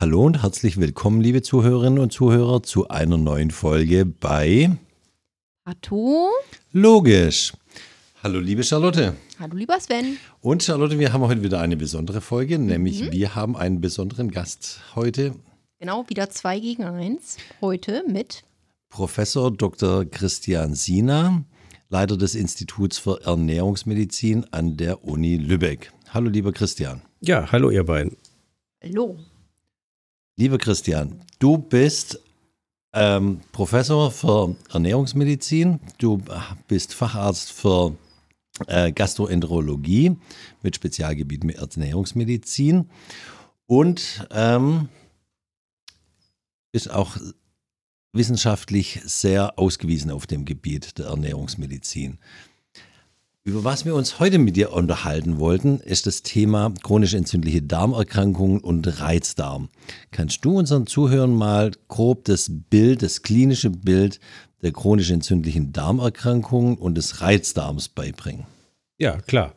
Hallo 0.00 0.24
und 0.24 0.44
herzlich 0.44 0.76
willkommen, 0.78 1.20
liebe 1.20 1.42
Zuhörerinnen 1.42 1.98
und 1.98 2.12
Zuhörer, 2.12 2.62
zu 2.62 2.86
einer 2.86 3.18
neuen 3.18 3.50
Folge 3.50 4.06
bei 4.06 4.70
Arto. 5.64 6.30
Logisch. 6.70 7.52
Hallo, 8.22 8.38
liebe 8.38 8.62
Charlotte. 8.62 9.16
Hallo, 9.40 9.56
lieber 9.56 9.80
Sven. 9.80 10.16
Und 10.40 10.62
Charlotte, 10.62 11.00
wir 11.00 11.12
haben 11.12 11.22
heute 11.22 11.42
wieder 11.42 11.60
eine 11.60 11.76
besondere 11.76 12.20
Folge, 12.20 12.60
nämlich 12.60 13.02
mhm. 13.02 13.12
wir 13.12 13.34
haben 13.34 13.56
einen 13.56 13.80
besonderen 13.80 14.30
Gast 14.30 14.78
heute. 14.94 15.34
Genau, 15.80 16.08
wieder 16.08 16.30
zwei 16.30 16.60
gegen 16.60 16.84
eins. 16.84 17.36
Heute 17.60 18.04
mit 18.06 18.44
Professor 18.90 19.50
Dr. 19.50 20.04
Christian 20.04 20.76
Sina, 20.76 21.42
Leiter 21.88 22.16
des 22.16 22.36
Instituts 22.36 22.98
für 22.98 23.20
Ernährungsmedizin 23.24 24.46
an 24.52 24.76
der 24.76 25.02
Uni 25.02 25.38
Lübeck. 25.38 25.92
Hallo, 26.14 26.30
lieber 26.30 26.52
Christian. 26.52 27.02
Ja, 27.20 27.50
hallo, 27.50 27.70
ihr 27.70 27.82
beiden. 27.82 28.16
Hallo. 28.80 29.18
Lieber 30.38 30.58
Christian, 30.58 31.20
du 31.40 31.58
bist 31.58 32.20
ähm, 32.92 33.40
Professor 33.50 34.12
für 34.12 34.54
Ernährungsmedizin, 34.70 35.80
du 35.98 36.22
bist 36.68 36.94
Facharzt 36.94 37.50
für 37.50 37.96
äh, 38.68 38.92
Gastroenterologie 38.92 40.16
mit 40.62 40.76
Spezialgebiet 40.76 41.42
Ernährungsmedizin 41.42 42.88
und 43.66 44.28
ähm, 44.30 44.88
bist 46.70 46.88
auch 46.88 47.16
wissenschaftlich 48.12 49.00
sehr 49.04 49.58
ausgewiesen 49.58 50.12
auf 50.12 50.28
dem 50.28 50.44
Gebiet 50.44 50.98
der 50.98 51.06
Ernährungsmedizin. 51.06 52.18
Über 53.48 53.64
was 53.64 53.86
wir 53.86 53.94
uns 53.94 54.20
heute 54.20 54.36
mit 54.36 54.56
dir 54.56 54.74
unterhalten 54.74 55.38
wollten, 55.38 55.80
ist 55.80 56.06
das 56.06 56.22
Thema 56.22 56.70
chronisch 56.82 57.14
entzündliche 57.14 57.62
Darmerkrankungen 57.62 58.60
und 58.60 59.00
Reizdarm. 59.00 59.70
Kannst 60.10 60.44
du 60.44 60.58
unseren 60.58 60.86
Zuhörern 60.86 61.34
mal 61.34 61.70
grob 61.88 62.26
das 62.26 62.50
Bild, 62.68 63.02
das 63.02 63.22
klinische 63.22 63.70
Bild 63.70 64.20
der 64.60 64.72
chronisch 64.72 65.10
entzündlichen 65.10 65.72
Darmerkrankungen 65.72 66.76
und 66.76 66.96
des 66.96 67.22
Reizdarms 67.22 67.88
beibringen? 67.88 68.44
Ja, 68.98 69.16
klar. 69.16 69.54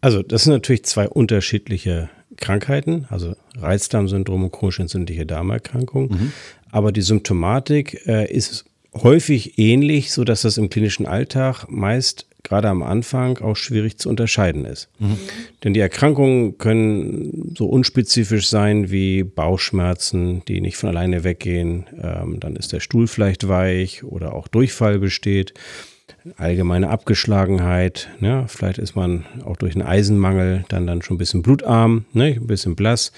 Also 0.00 0.22
das 0.22 0.44
sind 0.44 0.52
natürlich 0.52 0.84
zwei 0.84 1.08
unterschiedliche 1.08 2.08
Krankheiten, 2.36 3.06
also 3.10 3.34
Reizdarmsyndrom 3.56 4.44
und 4.44 4.52
chronisch 4.52 4.78
entzündliche 4.78 5.26
Darmerkrankung. 5.26 6.10
Mhm. 6.10 6.32
Aber 6.70 6.92
die 6.92 7.02
Symptomatik 7.02 8.06
äh, 8.06 8.32
ist 8.32 8.66
häufig 8.94 9.58
ähnlich, 9.58 10.12
sodass 10.12 10.42
das 10.42 10.58
im 10.58 10.70
klinischen 10.70 11.06
Alltag 11.06 11.66
meist 11.68 12.25
gerade 12.46 12.68
am 12.68 12.82
Anfang 12.82 13.38
auch 13.38 13.56
schwierig 13.56 13.98
zu 13.98 14.08
unterscheiden 14.08 14.64
ist. 14.64 14.88
Mhm. 14.98 15.18
Denn 15.64 15.74
die 15.74 15.80
Erkrankungen 15.80 16.58
können 16.58 17.54
so 17.56 17.66
unspezifisch 17.66 18.48
sein 18.48 18.90
wie 18.90 19.24
Bauchschmerzen, 19.24 20.42
die 20.46 20.60
nicht 20.60 20.76
von 20.76 20.88
alleine 20.88 21.24
weggehen. 21.24 21.86
Ähm, 22.00 22.38
dann 22.40 22.56
ist 22.56 22.72
der 22.72 22.80
Stuhl 22.80 23.08
vielleicht 23.08 23.48
weich 23.48 24.04
oder 24.04 24.34
auch 24.34 24.48
Durchfall 24.48 24.98
besteht. 24.98 25.54
Allgemeine 26.36 26.90
Abgeschlagenheit, 26.90 28.08
ne? 28.20 28.46
vielleicht 28.48 28.78
ist 28.78 28.96
man 28.96 29.26
auch 29.44 29.56
durch 29.56 29.74
einen 29.74 29.86
Eisenmangel 29.86 30.64
dann, 30.68 30.86
dann 30.86 31.02
schon 31.02 31.16
ein 31.16 31.18
bisschen 31.18 31.42
blutarm, 31.42 32.04
ne? 32.12 32.34
ein 32.36 32.46
bisschen 32.46 32.74
blass. 32.74 33.12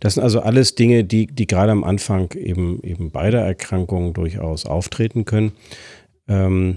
Das 0.00 0.14
sind 0.14 0.22
also 0.22 0.40
alles 0.40 0.74
Dinge, 0.74 1.04
die, 1.04 1.26
die 1.26 1.46
gerade 1.46 1.72
am 1.72 1.84
Anfang 1.84 2.32
eben, 2.32 2.82
eben 2.82 3.10
beider 3.10 3.40
Erkrankungen 3.40 4.14
durchaus 4.14 4.64
auftreten 4.64 5.26
können. 5.26 5.52
Ähm, 6.26 6.76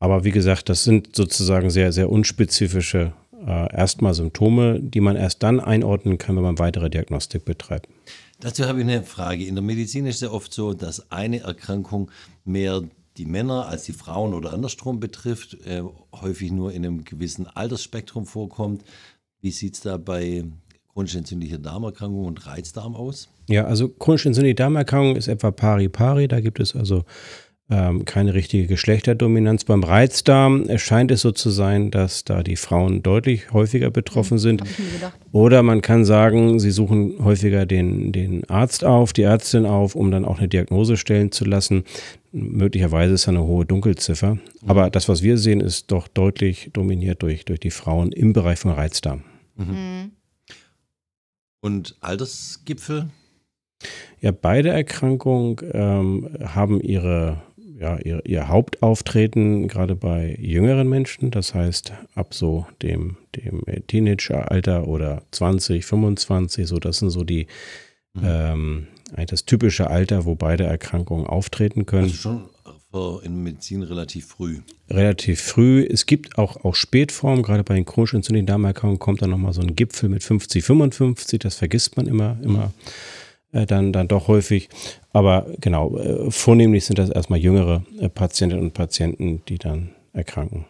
aber 0.00 0.24
wie 0.24 0.32
gesagt, 0.32 0.68
das 0.68 0.82
sind 0.82 1.14
sozusagen 1.14 1.70
sehr, 1.70 1.92
sehr 1.92 2.10
unspezifische 2.10 3.12
äh, 3.46 3.76
erstmal 3.76 4.14
Symptome, 4.14 4.80
die 4.80 5.00
man 5.00 5.14
erst 5.14 5.42
dann 5.42 5.60
einordnen 5.60 6.18
kann, 6.18 6.36
wenn 6.36 6.42
man 6.42 6.58
weitere 6.58 6.90
Diagnostik 6.90 7.44
betreibt. 7.44 7.88
Dazu 8.40 8.64
habe 8.64 8.80
ich 8.80 8.84
eine 8.84 9.02
Frage. 9.02 9.44
In 9.44 9.54
der 9.54 9.62
Medizin 9.62 10.06
ist 10.06 10.16
es 10.16 10.20
ja 10.22 10.30
oft 10.30 10.52
so, 10.52 10.72
dass 10.72 11.12
eine 11.12 11.40
Erkrankung 11.40 12.10
mehr 12.44 12.82
die 13.18 13.26
Männer 13.26 13.66
als 13.66 13.84
die 13.84 13.92
Frauen 13.92 14.32
oder 14.32 14.54
andersrum 14.54 14.98
betrifft, 14.98 15.58
äh, 15.66 15.82
häufig 16.12 16.50
nur 16.50 16.72
in 16.72 16.86
einem 16.86 17.04
gewissen 17.04 17.46
Altersspektrum 17.46 18.24
vorkommt. 18.24 18.82
Wie 19.42 19.50
sieht 19.50 19.74
es 19.74 19.80
da 19.82 19.98
bei 19.98 20.44
chronisch 20.92 21.14
entzündlicher 21.14 21.58
Darmerkrankung 21.58 22.24
und 22.24 22.46
Reizdarm 22.46 22.94
aus? 22.96 23.28
Ja, 23.48 23.66
also 23.66 23.88
chronisch 23.88 24.24
entzündliche 24.24 24.54
Darmerkrankung 24.54 25.16
ist 25.16 25.28
etwa 25.28 25.50
pari-pari. 25.50 26.28
Da 26.28 26.40
gibt 26.40 26.60
es 26.60 26.74
also 26.74 27.04
ähm, 27.70 28.04
keine 28.04 28.34
richtige 28.34 28.66
Geschlechterdominanz. 28.66 29.64
Beim 29.64 29.84
Reizdarm 29.84 30.66
scheint 30.78 31.10
es 31.10 31.20
so 31.20 31.30
zu 31.30 31.50
sein, 31.50 31.90
dass 31.90 32.24
da 32.24 32.42
die 32.42 32.56
Frauen 32.56 33.02
deutlich 33.02 33.52
häufiger 33.52 33.90
betroffen 33.90 34.34
mhm, 34.34 34.40
sind. 34.40 34.62
Oder 35.32 35.62
man 35.62 35.80
kann 35.80 36.04
sagen, 36.04 36.58
sie 36.58 36.72
suchen 36.72 37.14
häufiger 37.22 37.66
den, 37.66 38.10
den 38.10 38.48
Arzt 38.50 38.84
auf, 38.84 39.12
die 39.12 39.22
Ärztin 39.22 39.66
auf, 39.66 39.94
um 39.94 40.10
dann 40.10 40.24
auch 40.24 40.38
eine 40.38 40.48
Diagnose 40.48 40.96
stellen 40.96 41.30
zu 41.30 41.44
lassen. 41.44 41.84
Möglicherweise 42.32 43.14
ist 43.14 43.26
da 43.26 43.30
eine 43.30 43.44
hohe 43.44 43.64
Dunkelziffer. 43.64 44.34
Mhm. 44.34 44.40
Aber 44.66 44.90
das, 44.90 45.08
was 45.08 45.22
wir 45.22 45.38
sehen, 45.38 45.60
ist 45.60 45.92
doch 45.92 46.08
deutlich 46.08 46.70
dominiert 46.72 47.22
durch, 47.22 47.44
durch 47.44 47.60
die 47.60 47.70
Frauen 47.70 48.10
im 48.10 48.32
Bereich 48.32 48.58
von 48.58 48.72
Reizdarm. 48.72 49.22
Mhm. 49.56 49.64
mhm. 49.66 50.10
Und 51.62 51.96
Altersgipfel? 52.00 53.10
Ja, 54.20 54.32
beide 54.32 54.70
Erkrankungen 54.70 55.56
ähm, 55.72 56.28
haben 56.42 56.80
ihre 56.80 57.42
ja, 57.80 57.98
ihr, 57.98 58.20
ihr 58.26 58.48
Hauptauftreten 58.48 59.66
gerade 59.66 59.96
bei 59.96 60.36
jüngeren 60.38 60.88
Menschen, 60.88 61.30
das 61.30 61.54
heißt 61.54 61.92
ab 62.14 62.34
so 62.34 62.66
dem, 62.82 63.16
dem 63.36 63.62
Teenageralter 63.86 64.86
oder 64.86 65.22
20, 65.30 65.86
25, 65.86 66.66
so 66.66 66.78
das 66.78 66.98
sind 66.98 67.08
so 67.08 67.24
die 67.24 67.46
mhm. 68.12 68.22
ähm, 68.22 68.86
das 69.26 69.44
typische 69.44 69.88
Alter, 69.88 70.24
wo 70.24 70.34
beide 70.34 70.64
Erkrankungen 70.64 71.26
auftreten 71.26 71.86
können. 71.86 72.04
Also 72.04 72.14
schon 72.14 72.48
in 73.22 73.42
Medizin 73.42 73.82
relativ 73.82 74.26
früh. 74.26 74.60
Relativ 74.90 75.40
früh. 75.40 75.84
Es 75.84 76.06
gibt 76.06 76.38
auch, 76.38 76.64
auch 76.64 76.74
Spätformen, 76.74 77.42
gerade 77.42 77.64
bei 77.64 77.74
den 77.74 77.86
chronisch 77.86 78.14
entzündlichen 78.14 78.46
Darmerkrankungen 78.46 78.98
kommt 78.98 79.22
dann 79.22 79.30
nochmal 79.30 79.52
so 79.52 79.62
ein 79.62 79.74
Gipfel 79.74 80.08
mit 80.08 80.22
50, 80.22 80.62
55, 80.64 81.38
das 81.38 81.56
vergisst 81.56 81.96
man 81.96 82.06
immer, 82.06 82.36
immer. 82.42 82.66
Mhm 82.66 82.72
äh, 83.52 83.66
dann, 83.66 83.92
dann 83.92 84.08
doch 84.08 84.28
häufig. 84.28 84.68
Aber 85.12 85.46
genau, 85.60 85.96
äh, 85.98 86.30
vornehmlich 86.30 86.84
sind 86.84 86.98
das 86.98 87.10
erstmal 87.10 87.40
jüngere 87.40 87.84
äh, 87.98 88.08
Patientinnen 88.08 88.64
und 88.64 88.74
Patienten, 88.74 89.42
die 89.48 89.58
dann 89.58 89.90
erkranken. 90.12 90.66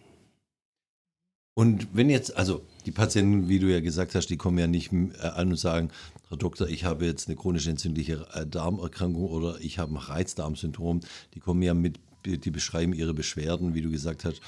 Und 1.54 1.88
wenn 1.92 2.08
jetzt, 2.08 2.36
also 2.36 2.62
die 2.86 2.90
Patienten, 2.90 3.48
wie 3.48 3.58
du 3.58 3.66
ja 3.66 3.80
gesagt 3.80 4.14
hast, 4.14 4.28
die 4.28 4.38
kommen 4.38 4.58
ja 4.58 4.66
nicht 4.66 4.92
an 4.92 5.50
und 5.50 5.56
sagen, 5.56 5.90
Herr 6.28 6.38
Doktor, 6.38 6.68
ich 6.68 6.84
habe 6.84 7.04
jetzt 7.04 7.28
eine 7.28 7.36
chronisch 7.36 7.66
entzündliche 7.66 8.26
Darmerkrankung 8.48 9.26
oder 9.26 9.60
ich 9.60 9.78
habe 9.78 9.92
ein 9.92 9.98
Reizdarmsyndrom. 9.98 11.00
Die 11.34 11.40
kommen 11.40 11.60
ja 11.60 11.74
mit, 11.74 11.98
die 12.24 12.50
beschreiben 12.50 12.94
ihre 12.94 13.12
Beschwerden, 13.12 13.74
wie 13.74 13.82
du 13.82 13.90
gesagt 13.90 14.24
hast, 14.24 14.40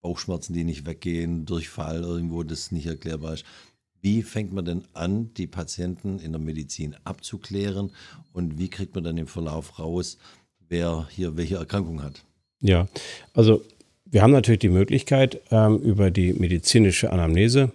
Bauchschmerzen, 0.00 0.54
die 0.54 0.64
nicht 0.64 0.86
weggehen, 0.86 1.44
Durchfall 1.44 2.02
irgendwo, 2.02 2.42
das 2.44 2.72
nicht 2.72 2.86
erklärbar 2.86 3.34
ist. 3.34 3.44
Wie 4.04 4.22
fängt 4.22 4.52
man 4.52 4.66
denn 4.66 4.82
an, 4.92 5.32
die 5.32 5.46
Patienten 5.46 6.18
in 6.18 6.32
der 6.32 6.40
Medizin 6.40 6.94
abzuklären 7.04 7.90
und 8.34 8.58
wie 8.58 8.68
kriegt 8.68 8.94
man 8.94 9.02
dann 9.02 9.16
im 9.16 9.26
Verlauf 9.26 9.78
raus, 9.78 10.18
wer 10.68 11.08
hier 11.10 11.38
welche 11.38 11.56
Erkrankung 11.56 12.02
hat? 12.02 12.22
Ja, 12.60 12.86
also 13.32 13.62
wir 14.04 14.20
haben 14.20 14.32
natürlich 14.32 14.58
die 14.58 14.68
Möglichkeit, 14.68 15.40
ähm, 15.50 15.78
über 15.78 16.10
die 16.10 16.34
medizinische 16.34 17.12
Anamnese 17.12 17.72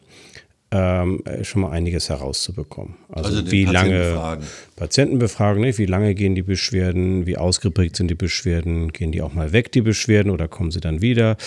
ähm, 0.70 1.24
schon 1.42 1.64
mal 1.64 1.72
einiges 1.72 2.10
herauszubekommen. 2.10 2.94
Also, 3.10 3.38
also 3.38 3.52
wie 3.52 3.66
lange 3.66 4.14
fragen. 4.14 4.44
Patienten 4.76 5.18
befragen, 5.18 5.62
ne? 5.62 5.76
wie 5.80 5.88
lange 5.88 6.14
gehen 6.14 6.36
die 6.36 6.44
Beschwerden, 6.44 7.26
wie 7.26 7.38
ausgeprägt 7.38 7.96
sind 7.96 8.08
die 8.08 8.16
Beschwerden, 8.16 8.94
gehen 8.94 9.12
die 9.12 9.24
auch 9.24 9.34
mal 9.34 9.52
weg, 9.52 9.72
die 9.72 9.82
Beschwerden, 9.82 10.32
oder 10.32 10.48
kommen 10.48 10.70
sie 10.70 10.80
dann 10.80 11.02
wieder? 11.02 11.38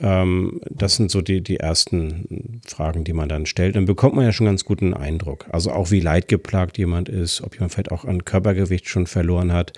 Ähm, 0.00 0.60
das 0.70 0.96
sind 0.96 1.10
so 1.10 1.22
die, 1.22 1.40
die 1.40 1.58
ersten 1.58 2.60
Fragen, 2.66 3.04
die 3.04 3.12
man 3.12 3.28
dann 3.28 3.46
stellt. 3.46 3.76
Dann 3.76 3.84
bekommt 3.84 4.16
man 4.16 4.24
ja 4.24 4.32
schon 4.32 4.46
ganz 4.46 4.64
guten 4.64 4.92
Eindruck. 4.92 5.46
Also 5.50 5.70
auch 5.70 5.90
wie 5.90 6.00
leidgeplagt 6.00 6.78
jemand 6.78 7.08
ist, 7.08 7.42
ob 7.42 7.54
jemand 7.54 7.72
vielleicht 7.72 7.92
auch 7.92 8.04
an 8.04 8.24
Körpergewicht 8.24 8.88
schon 8.88 9.06
verloren 9.06 9.52
hat, 9.52 9.72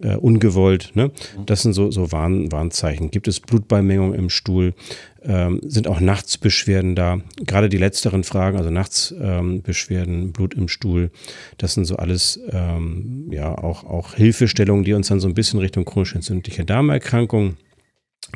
äh, 0.00 0.16
ungewollt. 0.16 0.92
Ne? 0.94 1.10
Das 1.44 1.62
sind 1.62 1.74
so, 1.74 1.90
so 1.90 2.10
Warn, 2.10 2.50
Warnzeichen. 2.52 3.10
Gibt 3.10 3.28
es 3.28 3.40
Blutbeimengung 3.40 4.14
im 4.14 4.30
Stuhl? 4.30 4.74
Ähm, 5.22 5.60
sind 5.62 5.86
auch 5.86 6.00
Nachtsbeschwerden 6.00 6.94
da? 6.94 7.20
Gerade 7.44 7.68
die 7.68 7.76
letzteren 7.76 8.24
Fragen, 8.24 8.56
also 8.56 8.70
Nachtsbeschwerden, 8.70 10.22
ähm, 10.22 10.32
Blut 10.32 10.54
im 10.54 10.68
Stuhl, 10.68 11.10
das 11.58 11.74
sind 11.74 11.84
so 11.84 11.96
alles 11.96 12.40
ähm, 12.50 13.28
ja 13.30 13.56
auch, 13.58 13.84
auch 13.84 14.14
Hilfestellungen, 14.14 14.84
die 14.84 14.94
uns 14.94 15.08
dann 15.08 15.20
so 15.20 15.28
ein 15.28 15.34
bisschen 15.34 15.60
Richtung 15.60 15.84
chronisch 15.84 16.14
entzündliche 16.14 16.64
Darmerkrankung 16.64 17.56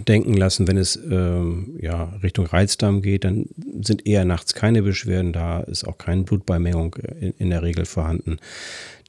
denken 0.08 0.34
lassen, 0.34 0.66
wenn 0.66 0.76
es 0.76 0.96
ähm, 0.96 1.78
ja, 1.80 2.14
Richtung 2.22 2.46
Reizdarm 2.46 3.02
geht, 3.02 3.24
dann 3.24 3.46
sind 3.80 4.06
eher 4.06 4.24
nachts 4.24 4.54
keine 4.54 4.82
Beschwerden 4.82 5.32
da, 5.32 5.60
ist 5.60 5.86
auch 5.86 5.98
keine 5.98 6.22
Blutbeimengung 6.22 6.96
in, 7.20 7.34
in 7.38 7.50
der 7.50 7.62
Regel 7.62 7.84
vorhanden. 7.84 8.38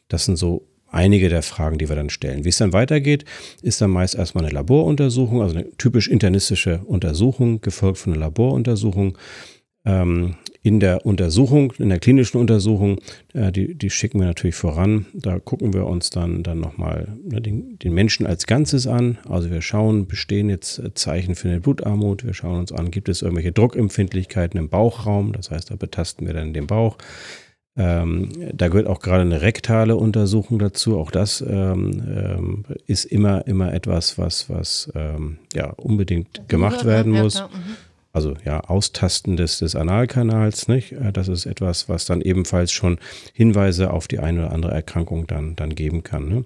Das 0.08 0.26
sind 0.26 0.38
so 0.38 0.68
einige 0.96 1.30
der 1.30 1.42
Fragen, 1.44 1.78
die 1.78 1.90
wir 1.90 1.96
dann 1.96 2.10
stellen. 2.10 2.46
Wie 2.46 2.50
es 2.50 2.58
dann 2.58 2.74
weitergeht, 2.74 3.26
ist 3.62 3.82
dann 3.82 3.92
meist 3.92 4.16
erstmal 4.16 4.46
eine 4.46 4.54
Laboruntersuchung, 4.54 5.42
also 5.42 5.56
eine 5.56 5.70
typisch 5.78 6.08
internistische 6.08 6.82
Untersuchung, 6.86 7.62
gefolgt 7.62 7.98
von 7.98 8.14
einer 8.14 8.22
Laboruntersuchung. 8.22 9.18
Ähm, 9.86 10.36
in 10.66 10.80
der 10.80 11.06
Untersuchung, 11.06 11.74
in 11.78 11.90
der 11.90 12.00
klinischen 12.00 12.40
Untersuchung, 12.40 13.00
äh, 13.36 13.52
die, 13.52 13.76
die 13.76 13.92
schicken 13.92 14.20
wir 14.20 14.26
natürlich 14.26 14.56
voran. 14.56 15.06
Da 15.14 15.38
gucken 15.38 15.76
wir 15.76 15.86
uns 15.86 16.10
dann, 16.10 16.42
dann 16.42 16.60
nochmal 16.60 17.20
ne, 17.24 17.40
den, 17.40 17.78
den 17.78 17.94
Menschen 17.94 18.26
als 18.26 18.48
Ganzes 18.48 18.88
an. 18.88 19.20
Also 19.30 19.52
wir 19.52 19.62
schauen, 19.62 20.08
bestehen 20.08 20.50
jetzt 20.50 20.80
äh, 20.80 20.92
Zeichen 20.96 21.36
für 21.36 21.50
eine 21.50 21.60
Blutarmut. 21.60 22.26
Wir 22.26 22.34
schauen 22.34 22.58
uns 22.58 22.72
an, 22.72 22.90
gibt 22.90 23.10
es 23.10 23.22
irgendwelche 23.22 23.52
Druckempfindlichkeiten 23.52 24.60
im 24.60 24.70
Bauchraum. 24.70 25.34
Das 25.34 25.52
heißt, 25.52 25.70
da 25.70 25.76
betasten 25.76 26.26
wir 26.26 26.34
dann 26.34 26.52
den 26.52 26.66
Bauch. 26.66 26.98
Ähm, 27.78 28.30
da 28.52 28.68
gehört 28.70 28.88
auch 28.88 29.02
gerade 29.02 29.22
eine 29.22 29.44
rektale 29.44 29.96
Untersuchung 29.96 30.58
dazu. 30.58 30.98
Auch 30.98 31.12
das 31.12 31.42
ähm, 31.42 32.02
ähm, 32.08 32.66
ist 32.88 33.06
immer, 33.06 33.46
immer 33.46 33.72
etwas, 33.72 34.18
was, 34.18 34.50
was 34.50 34.92
ähm, 34.96 35.38
ja, 35.54 35.70
unbedingt 35.74 36.50
gemacht 36.50 36.86
werden 36.86 37.12
muss. 37.12 37.40
Mhm. 37.40 37.76
Also 38.16 38.34
ja, 38.46 38.62
Austasten 38.62 39.36
des, 39.36 39.60
des 39.60 39.76
Analkanals, 39.76 40.70
nicht? 40.70 40.94
Äh, 40.94 41.12
das 41.12 41.28
ist 41.28 41.46
etwas, 41.46 41.90
was 41.90 42.06
dann 42.06 42.22
ebenfalls 42.22 42.72
schon 42.72 42.98
Hinweise 43.34 43.92
auf 43.92 44.08
die 44.08 44.20
eine 44.20 44.46
oder 44.46 44.54
andere 44.54 44.72
Erkrankung 44.72 45.28
dann, 45.28 45.58
dann 45.58 45.76
geben 45.76 46.02
kann. 46.04 46.30
Ne? 46.30 46.46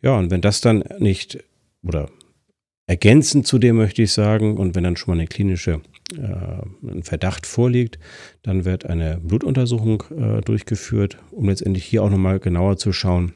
Ja, 0.00 0.16
und 0.16 0.30
wenn 0.30 0.40
das 0.40 0.62
dann 0.62 0.82
nicht 0.98 1.44
oder 1.82 2.08
ergänzend 2.86 3.46
zu 3.46 3.58
dem 3.58 3.76
möchte 3.76 4.00
ich 4.00 4.12
sagen, 4.12 4.56
und 4.56 4.74
wenn 4.74 4.84
dann 4.84 4.96
schon 4.96 5.14
mal 5.14 5.20
eine 5.20 5.28
klinische 5.28 5.82
äh, 6.16 6.90
ein 6.90 7.02
Verdacht 7.02 7.46
vorliegt, 7.46 7.98
dann 8.42 8.64
wird 8.64 8.86
eine 8.86 9.20
Blutuntersuchung 9.22 10.04
äh, 10.16 10.40
durchgeführt, 10.40 11.18
um 11.32 11.50
letztendlich 11.50 11.84
hier 11.84 12.02
auch 12.02 12.10
nochmal 12.10 12.40
genauer 12.40 12.78
zu 12.78 12.94
schauen, 12.94 13.34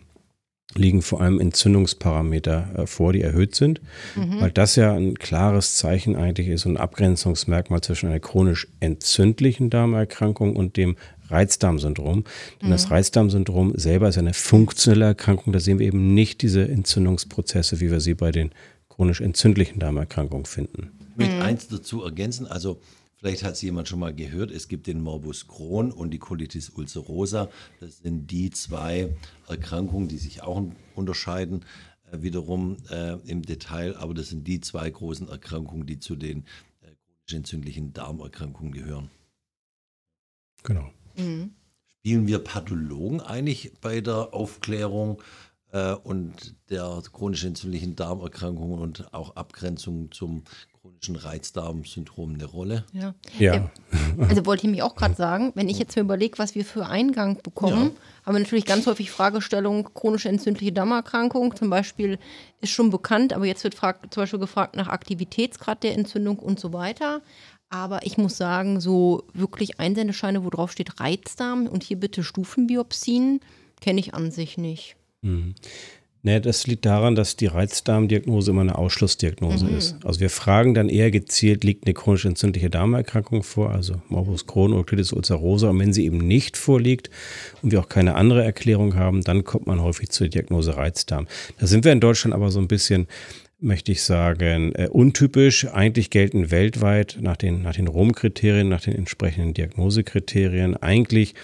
liegen 0.74 1.02
vor 1.02 1.20
allem 1.20 1.40
Entzündungsparameter 1.40 2.70
äh, 2.76 2.86
vor, 2.86 3.12
die 3.12 3.22
erhöht 3.22 3.54
sind, 3.54 3.80
mhm. 4.16 4.40
weil 4.40 4.50
das 4.50 4.76
ja 4.76 4.94
ein 4.94 5.18
klares 5.18 5.76
Zeichen 5.76 6.16
eigentlich 6.16 6.48
ist, 6.48 6.66
ein 6.66 6.76
Abgrenzungsmerkmal 6.76 7.80
zwischen 7.80 8.08
einer 8.08 8.20
chronisch 8.20 8.68
entzündlichen 8.80 9.70
Darmerkrankung 9.70 10.56
und 10.56 10.76
dem 10.76 10.96
Reizdarmsyndrom. 11.30 12.24
Denn 12.60 12.68
mhm. 12.68 12.72
das 12.72 12.90
Reizdarmsyndrom 12.90 13.72
selber 13.76 14.08
ist 14.08 14.18
eine 14.18 14.34
funktionelle 14.34 15.06
Erkrankung. 15.06 15.52
Da 15.52 15.60
sehen 15.60 15.78
wir 15.78 15.86
eben 15.86 16.14
nicht 16.14 16.42
diese 16.42 16.68
Entzündungsprozesse, 16.68 17.80
wie 17.80 17.90
wir 17.90 18.00
sie 18.00 18.14
bei 18.14 18.30
den 18.30 18.50
chronisch 18.88 19.20
entzündlichen 19.20 19.78
Darmerkrankungen 19.78 20.46
finden. 20.46 20.90
Ich 21.12 21.26
möchte 21.26 21.42
eins 21.42 21.68
dazu 21.68 22.02
ergänzen. 22.02 22.46
Also 22.46 22.80
Vielleicht 23.18 23.42
hat 23.42 23.54
es 23.54 23.62
jemand 23.62 23.88
schon 23.88 23.98
mal 23.98 24.14
gehört, 24.14 24.52
es 24.52 24.68
gibt 24.68 24.86
den 24.86 25.00
Morbus 25.00 25.48
Crohn 25.48 25.90
und 25.90 26.10
die 26.10 26.20
Colitis 26.20 26.70
ulcerosa. 26.70 27.50
Das 27.80 27.98
sind 27.98 28.30
die 28.30 28.50
zwei 28.50 29.16
Erkrankungen, 29.48 30.06
die 30.06 30.18
sich 30.18 30.42
auch 30.42 30.62
unterscheiden, 30.94 31.64
äh, 32.12 32.22
wiederum 32.22 32.76
äh, 32.90 33.14
im 33.28 33.42
Detail. 33.42 33.96
Aber 33.96 34.14
das 34.14 34.28
sind 34.28 34.46
die 34.46 34.60
zwei 34.60 34.88
großen 34.88 35.28
Erkrankungen, 35.28 35.84
die 35.84 35.98
zu 35.98 36.14
den 36.14 36.44
äh, 36.80 36.92
chronisch 37.26 37.34
entzündlichen 37.34 37.92
Darmerkrankungen 37.92 38.72
gehören. 38.72 39.10
Genau. 40.62 40.88
Mhm. 41.16 41.54
Spielen 41.98 42.28
wir 42.28 42.38
Pathologen 42.38 43.20
eigentlich 43.20 43.72
bei 43.80 44.00
der 44.00 44.32
Aufklärung 44.32 45.20
äh, 45.72 45.92
und 45.92 46.54
der 46.70 47.02
chronisch 47.12 47.44
entzündlichen 47.44 47.96
Darmerkrankungen 47.96 48.78
und 48.78 49.12
auch 49.12 49.34
Abgrenzung 49.34 50.12
zum 50.12 50.44
chronischen 50.88 51.16
Reizdarmsyndrom 51.16 52.34
eine 52.34 52.44
Rolle. 52.44 52.84
Ja. 52.92 53.14
ja. 53.38 53.70
Also 54.28 54.46
wollte 54.46 54.66
ich 54.66 54.70
mich 54.70 54.82
auch 54.82 54.94
gerade 54.94 55.14
sagen, 55.14 55.52
wenn 55.54 55.68
ich 55.68 55.78
jetzt 55.78 55.96
mir 55.96 56.02
überlege, 56.02 56.38
was 56.38 56.54
wir 56.54 56.64
für 56.64 56.86
Eingang 56.86 57.40
bekommen, 57.42 57.92
ja. 57.94 58.26
haben 58.26 58.34
wir 58.34 58.40
natürlich 58.40 58.66
ganz 58.66 58.86
häufig 58.86 59.10
Fragestellungen, 59.10 59.84
chronische 59.94 60.28
entzündliche 60.28 60.72
Darmerkrankung 60.72 61.54
zum 61.56 61.70
Beispiel 61.70 62.18
ist 62.60 62.72
schon 62.72 62.90
bekannt, 62.90 63.32
aber 63.32 63.46
jetzt 63.46 63.64
wird 63.64 63.74
frag, 63.74 64.12
zum 64.12 64.22
Beispiel 64.22 64.40
gefragt 64.40 64.76
nach 64.76 64.88
Aktivitätsgrad 64.88 65.82
der 65.82 65.94
Entzündung 65.94 66.38
und 66.38 66.58
so 66.58 66.72
weiter. 66.72 67.22
Aber 67.70 68.06
ich 68.06 68.16
muss 68.16 68.36
sagen, 68.36 68.80
so 68.80 69.24
wirklich 69.34 69.78
Einsendescheine, 69.78 70.44
wo 70.44 70.50
drauf 70.50 70.72
steht 70.72 71.00
Reizdarm 71.00 71.66
und 71.66 71.82
hier 71.82 71.98
bitte 71.98 72.24
Stufenbiopsien, 72.24 73.40
kenne 73.80 74.00
ich 74.00 74.14
an 74.14 74.30
sich 74.30 74.56
nicht. 74.56 74.96
Mhm. 75.20 75.54
Nee, 76.22 76.40
das 76.40 76.66
liegt 76.66 76.84
daran, 76.84 77.14
dass 77.14 77.36
die 77.36 77.46
Reizdarmdiagnose 77.46 78.50
immer 78.50 78.62
eine 78.62 78.76
Ausschlussdiagnose 78.76 79.66
mhm. 79.66 79.76
ist. 79.76 79.96
Also 80.04 80.18
wir 80.20 80.30
fragen 80.30 80.74
dann 80.74 80.88
eher 80.88 81.10
gezielt, 81.10 81.62
liegt 81.62 81.86
eine 81.86 81.94
chronisch 81.94 82.24
entzündliche 82.24 82.70
Darmerkrankung 82.70 83.44
vor, 83.44 83.70
also 83.70 84.02
Morbus 84.08 84.46
Crohn 84.46 84.72
oder 84.72 84.84
Colitis 84.84 85.12
ulcerosa. 85.12 85.70
Und 85.70 85.78
wenn 85.78 85.92
sie 85.92 86.04
eben 86.04 86.18
nicht 86.18 86.56
vorliegt 86.56 87.08
und 87.62 87.70
wir 87.70 87.80
auch 87.80 87.88
keine 87.88 88.16
andere 88.16 88.42
Erklärung 88.42 88.96
haben, 88.96 89.22
dann 89.22 89.44
kommt 89.44 89.66
man 89.66 89.80
häufig 89.80 90.10
zur 90.10 90.28
Diagnose 90.28 90.76
Reizdarm. 90.76 91.28
Da 91.58 91.66
sind 91.66 91.84
wir 91.84 91.92
in 91.92 92.00
Deutschland 92.00 92.34
aber 92.34 92.50
so 92.50 92.58
ein 92.58 92.68
bisschen 92.68 93.06
möchte 93.60 93.90
ich 93.92 94.02
sagen, 94.02 94.72
äh, 94.74 94.88
untypisch. 94.88 95.66
Eigentlich 95.66 96.10
gelten 96.10 96.50
weltweit 96.50 97.18
nach 97.20 97.36
den, 97.36 97.62
nach 97.62 97.74
den 97.74 97.88
ROM-Kriterien, 97.88 98.68
nach 98.68 98.82
den 98.82 98.94
entsprechenden 98.94 99.54
Diagnosekriterien 99.54 100.76
eigentlich 100.76 101.34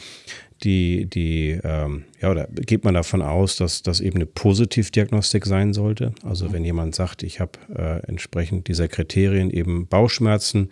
die, 0.64 1.06
die 1.06 1.58
ähm, 1.62 2.04
ja, 2.20 2.30
oder 2.30 2.46
geht 2.46 2.84
man 2.84 2.94
davon 2.94 3.20
aus, 3.22 3.56
dass 3.56 3.82
das 3.82 4.00
eben 4.00 4.16
eine 4.16 4.26
Positivdiagnostik 4.26 5.44
sein 5.44 5.74
sollte? 5.74 6.14
Also 6.22 6.52
wenn 6.52 6.64
jemand 6.64 6.94
sagt, 6.94 7.22
ich 7.22 7.38
habe 7.38 7.52
äh, 7.74 8.06
entsprechend 8.06 8.68
dieser 8.68 8.88
Kriterien 8.88 9.50
eben 9.50 9.86
Bauchschmerzen, 9.86 10.70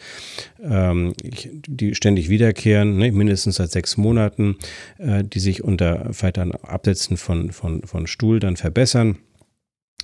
ähm, 0.63 1.13
ich, 1.23 1.51
die 1.53 1.95
ständig 1.95 2.31
wiederkehren, 2.31 2.97
ne, 2.97 3.13
mindestens 3.13 3.57
seit 3.57 3.71
sechs 3.71 3.97
Monaten, 3.97 4.57
äh, 4.99 5.23
die 5.25 5.41
sich 5.41 5.63
unter 5.63 6.09
vielleicht 6.13 6.39
dann 6.39 6.53
Absetzen 6.53 7.17
von, 7.17 7.53
von, 7.53 7.83
von 7.83 8.07
Stuhl 8.07 8.41
dann 8.41 8.57
verbessern. 8.57 9.19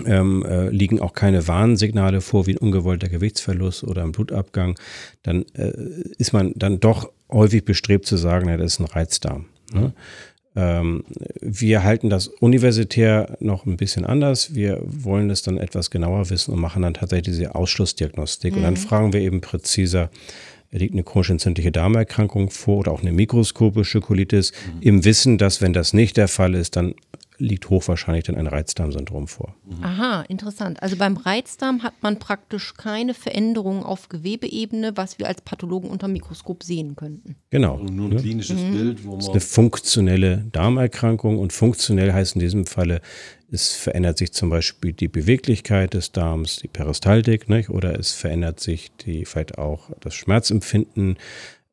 Ähm, 0.07 0.45
äh, 0.45 0.69
liegen 0.69 1.01
auch 1.01 1.13
keine 1.13 1.49
Warnsignale 1.49 2.21
vor, 2.21 2.47
wie 2.47 2.53
ein 2.53 2.59
ungewollter 2.59 3.09
Gewichtsverlust 3.09 3.83
oder 3.83 4.05
ein 4.05 4.13
Blutabgang, 4.13 4.79
dann 5.25 5.45
äh, 5.55 5.73
ist 6.19 6.33
man 6.33 6.53
dann 6.55 6.79
doch 6.79 7.11
häufig 7.33 7.65
bestrebt 7.65 8.07
zu 8.07 8.17
sagen, 8.17 8.49
ja, 8.49 8.57
das 8.57 8.75
ist 8.75 8.79
ein 8.79 8.87
Reizdarm. 8.87 9.47
Ne? 9.73 9.93
Ähm, 10.57 11.05
wir 11.41 11.85
halten 11.85 12.11
das 12.11 12.27
universitär 12.27 13.37
noch 13.39 13.65
ein 13.65 13.77
bisschen 13.77 14.05
anders. 14.05 14.55
Wir 14.55 14.83
wollen 14.85 15.31
es 15.31 15.43
dann 15.43 15.57
etwas 15.57 15.91
genauer 15.91 16.31
wissen 16.31 16.53
und 16.53 16.61
machen 16.61 16.83
dann 16.83 16.95
tatsächlich 16.95 17.37
diese 17.37 17.55
Ausschlussdiagnostik. 17.55 18.53
Mhm. 18.53 18.59
Und 18.59 18.65
dann 18.65 18.75
mhm. 18.75 18.79
fragen 18.79 19.13
wir 19.13 19.21
eben 19.21 19.41
präziser, 19.41 20.11
liegt 20.73 20.95
eine 20.95 21.05
chronisch 21.05 21.31
entzündliche 21.31 21.71
Darmerkrankung 21.71 22.51
vor 22.51 22.79
oder 22.79 22.93
auch 22.93 23.03
eine 23.03 23.13
mikroskopische 23.13 24.01
Colitis, 24.01 24.53
mhm. 24.53 24.83
im 24.83 25.05
Wissen, 25.05 25.39
dass 25.39 25.63
wenn 25.63 25.73
das 25.73 25.93
nicht 25.93 26.17
der 26.17 26.29
Fall 26.29 26.55
ist, 26.55 26.77
dann 26.77 26.95
liegt 27.39 27.71
hochwahrscheinlich 27.71 28.25
dann 28.25 28.37
ein 28.37 28.47
Reizdarmsyndrom 28.47 29.29
vor. 29.29 29.55
Mhm. 29.65 29.85
Aha, 29.85 30.23
interessant. 30.29 30.83
Also 30.83 30.97
beim 30.97 31.17
Reizdarm 31.17 31.83
hat 31.83 31.95
man 32.03 32.19
praktisch 32.19 32.75
keine 32.75 33.15
Veränderung 33.15 33.85
auf 33.85 34.09
Gewebeebene, 34.09 34.97
was 34.97 35.19
wir 35.19 35.29
als 35.29 35.41
Pathologen 35.41 35.91
unter 35.91 36.09
Mikroskop 36.09 36.63
sehen 36.63 36.97
könnten. 36.97 37.37
Genau. 37.51 37.77
Und 37.77 37.95
nur 37.95 38.07
ein 38.07 38.17
ne? 38.17 38.21
klinisches 38.21 38.61
mhm. 38.61 38.73
Bild, 38.73 39.05
wo 39.05 39.11
man. 39.11 39.19
Das 39.19 39.27
ist 39.27 39.33
eine 39.33 39.41
funktionelle 39.41 40.45
Darmerkrankung 40.53 41.39
und 41.39 41.53
funktionell 41.53 42.13
heißt 42.13 42.35
in 42.35 42.41
diesem 42.41 42.67
Falle, 42.67 43.01
es 43.51 43.75
verändert 43.75 44.19
sich 44.19 44.33
zum 44.33 44.51
Beispiel 44.51 44.93
die 44.93 45.09
Beweglichkeit 45.09 45.95
des 45.95 46.13
Darms, 46.13 46.57
die 46.57 46.69
Peristaltik, 46.69 47.49
nicht? 47.49 47.71
oder 47.71 47.99
es 47.99 48.13
verändert 48.13 48.61
sich 48.61 48.91
die, 48.97 49.25
vielleicht 49.25 49.57
auch 49.57 49.91
das 50.01 50.15
Schmerzempfinden 50.15 51.17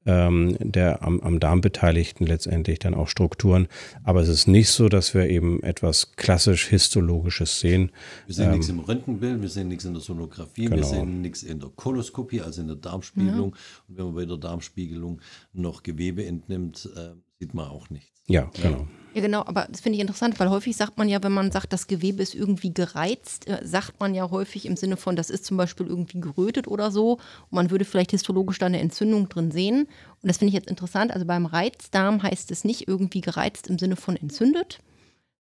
ähm, 0.06 0.56
der 0.60 1.04
am, 1.04 1.20
am 1.22 1.40
Darm 1.40 1.62
Beteiligten 1.62 2.26
letztendlich 2.26 2.80
dann 2.80 2.94
auch 2.94 3.08
Strukturen. 3.08 3.68
Aber 4.04 4.22
es 4.22 4.30
ist 4.30 4.48
nicht 4.48 4.70
so, 4.70 4.90
dass 4.90 5.14
wir 5.14 5.30
eben 5.30 5.64
etwas 5.64 6.16
klassisch 6.16 6.68
Histologisches 6.68 7.60
sehen. 7.60 7.92
Wir 8.26 8.36
sehen 8.36 8.46
ähm, 8.46 8.52
nichts 8.52 8.70
im 8.70 8.80
Röntgenbild, 8.80 9.42
wir 9.42 9.50
sehen 9.50 9.68
nichts 9.68 9.86
in 9.86 9.94
der 9.94 10.02
Sonographie, 10.02 10.66
genau. 10.66 10.78
wir 10.78 10.84
sehen 10.84 11.22
nichts 11.22 11.44
in 11.44 11.60
der 11.60 11.70
Koloskopie, 11.76 12.42
also 12.42 12.62
in 12.62 12.68
der 12.68 12.78
Darmspiegelung. 12.78 13.52
Ja. 13.52 13.84
Und 13.88 13.98
wenn 13.98 14.06
man 14.06 14.16
bei 14.16 14.26
der 14.26 14.38
Darmspiegelung 14.38 15.22
noch 15.54 15.84
Gewebe 15.84 16.26
entnimmt, 16.26 16.90
äh, 16.96 17.10
sieht 17.40 17.54
man 17.54 17.68
auch 17.68 17.90
nichts. 17.90 18.22
Ja, 18.28 18.50
genau. 18.62 18.88
Ja, 19.16 19.22
genau, 19.22 19.46
aber 19.46 19.68
das 19.72 19.80
finde 19.80 19.96
ich 19.96 20.02
interessant, 20.02 20.38
weil 20.42 20.50
häufig 20.50 20.76
sagt 20.76 20.98
man 20.98 21.08
ja, 21.08 21.24
wenn 21.24 21.32
man 21.32 21.50
sagt, 21.50 21.72
das 21.72 21.88
Gewebe 21.88 22.22
ist 22.22 22.36
irgendwie 22.36 22.74
gereizt, 22.74 23.48
äh, 23.48 23.62
sagt 23.64 24.02
man 24.02 24.14
ja 24.14 24.30
häufig 24.30 24.66
im 24.66 24.76
Sinne 24.76 24.98
von, 24.98 25.16
das 25.16 25.30
ist 25.30 25.46
zum 25.46 25.56
Beispiel 25.56 25.88
irgendwie 25.88 26.20
gerötet 26.20 26.68
oder 26.68 26.92
so. 26.92 27.14
Und 27.14 27.52
man 27.52 27.72
würde 27.72 27.86
vielleicht 27.86 28.12
histologisch 28.12 28.60
da 28.60 28.66
eine 28.66 28.82
Entzündung 28.82 29.30
drin 29.30 29.52
sehen. 29.52 29.88
Und 30.22 30.28
das 30.28 30.38
finde 30.38 30.50
ich 30.50 30.56
jetzt 30.56 30.70
interessant. 30.70 31.14
Also 31.14 31.26
beim 31.26 31.46
Reizdarm 31.46 32.22
heißt 32.24 32.52
es 32.52 32.66
nicht 32.66 32.90
irgendwie 32.90 33.22
gereizt 33.22 33.68
im 33.68 33.80
Sinne 33.80 33.96
von 33.96 34.18
entzündet, 34.18 34.80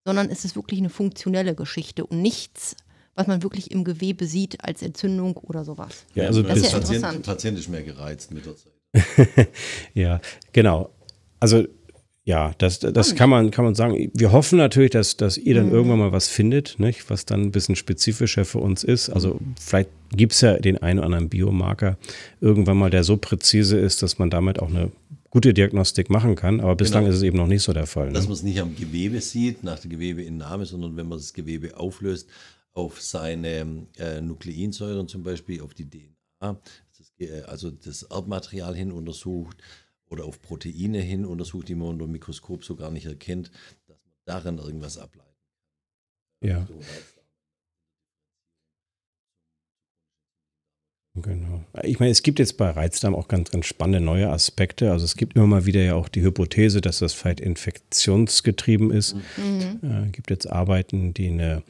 sondern 0.05 0.29
es 0.29 0.45
ist 0.45 0.55
wirklich 0.55 0.79
eine 0.79 0.89
funktionelle 0.89 1.53
Geschichte 1.53 2.05
und 2.05 2.21
nichts, 2.21 2.77
was 3.15 3.27
man 3.27 3.43
wirklich 3.43 3.71
im 3.71 3.83
Gewebe 3.83 4.25
sieht 4.25 4.63
als 4.63 4.83
Entzündung 4.83 5.35
oder 5.35 5.65
sowas. 5.65 6.05
Ja, 6.13 6.27
also 6.27 6.43
das 6.43 6.59
ist 6.59 6.71
ja 6.71 6.79
Patient, 6.79 6.95
interessant. 6.95 7.25
Patient 7.25 7.59
ist 7.59 7.67
mehr 7.67 7.83
gereizt 7.83 8.31
mit 8.31 8.45
der 8.45 8.55
Zeit. 8.55 9.49
ja, 9.93 10.21
genau. 10.53 10.91
Also 11.41 11.65
ja, 12.27 12.55
das, 12.57 12.79
das 12.79 13.13
kann 13.13 13.29
man, 13.29 13.51
kann 13.51 13.65
man 13.65 13.75
sagen. 13.75 14.11
Wir 14.15 14.31
hoffen 14.31 14.57
natürlich, 14.57 14.89
dass, 14.89 15.15
dass 15.15 15.37
ihr 15.37 15.53
dann 15.53 15.67
mhm. 15.67 15.73
irgendwann 15.73 15.99
mal 15.99 16.11
was 16.11 16.27
findet, 16.27 16.79
nicht? 16.79 17.07
was 17.11 17.25
dann 17.25 17.41
ein 17.41 17.51
bisschen 17.51 17.75
spezifischer 17.75 18.45
für 18.45 18.57
uns 18.57 18.83
ist. 18.83 19.11
Also 19.11 19.39
vielleicht 19.59 19.89
gibt 20.11 20.33
es 20.33 20.41
ja 20.41 20.57
den 20.57 20.79
einen 20.79 20.97
oder 20.99 21.05
anderen 21.05 21.29
Biomarker 21.29 21.99
irgendwann 22.41 22.77
mal, 22.77 22.89
der 22.89 23.03
so 23.03 23.17
präzise 23.17 23.77
ist, 23.77 24.01
dass 24.01 24.17
man 24.17 24.31
damit 24.31 24.59
auch 24.59 24.69
eine 24.69 24.91
gute 25.29 25.53
Diagnostik 25.53 26.09
machen 26.09 26.35
kann. 26.35 26.61
Aber 26.61 26.75
bislang 26.75 27.03
genau. 27.03 27.11
ist 27.11 27.17
es 27.17 27.23
eben 27.23 27.37
noch 27.37 27.45
nicht 27.45 27.61
so 27.61 27.73
der 27.73 27.85
Fall. 27.85 28.11
Dass 28.11 28.23
ne? 28.23 28.29
man 28.29 28.33
es 28.33 28.41
nicht 28.43 28.59
am 28.59 28.75
Gewebe 28.75 29.21
sieht, 29.21 29.63
nach 29.63 29.77
der 29.77 29.91
Gewebeinnahme, 29.91 30.65
sondern 30.65 30.97
wenn 30.97 31.07
man 31.07 31.19
das 31.19 31.31
Gewebe 31.31 31.77
auflöst 31.77 32.27
auf 32.73 33.01
seine 33.01 33.85
äh, 33.99 34.19
Nukleinsäuren 34.19 35.07
zum 35.07 35.21
Beispiel, 35.21 35.61
auf 35.61 35.75
die 35.75 35.87
DNA, 35.87 36.59
das, 36.97 37.13
äh, 37.19 37.43
also 37.43 37.69
das 37.69 38.01
Erbmaterial 38.01 38.75
hin 38.75 38.91
untersucht 38.91 39.57
oder 40.15 40.25
auf 40.25 40.41
Proteine 40.41 40.99
hin 40.99 41.25
untersucht, 41.25 41.67
die 41.67 41.75
man 41.75 41.89
unter 41.89 42.05
dem 42.05 42.13
Mikroskop 42.13 42.63
so 42.63 42.75
gar 42.75 42.89
nicht 42.89 43.05
erkennt, 43.05 43.51
dass 43.85 43.97
man 43.97 44.13
darin 44.25 44.57
irgendwas 44.57 44.97
ableitet. 44.97 45.35
Ja. 46.41 46.65
Genau. 51.17 51.63
Ich 51.83 51.99
meine, 51.99 52.11
es 52.11 52.23
gibt 52.23 52.39
jetzt 52.39 52.57
bei 52.57 52.69
Reizdarm 52.69 53.15
auch 53.15 53.27
ganz, 53.27 53.49
ganz 53.51 53.65
spannende 53.65 54.01
neue 54.01 54.29
Aspekte. 54.29 54.91
Also 54.91 55.05
es 55.05 55.15
gibt 55.15 55.35
immer 55.35 55.47
mal 55.47 55.65
wieder 55.65 55.81
ja 55.81 55.95
auch 55.95 56.09
die 56.09 56.21
Hypothese, 56.21 56.81
dass 56.81 56.99
das 56.99 57.13
vielleicht 57.13 57.39
infektionsgetrieben 57.39 58.91
ist. 58.91 59.15
Mhm. 59.37 59.79
Äh, 59.81 60.09
gibt 60.11 60.29
jetzt 60.29 60.49
Arbeiten, 60.49 61.13
die 61.13 61.29
eine 61.29 61.63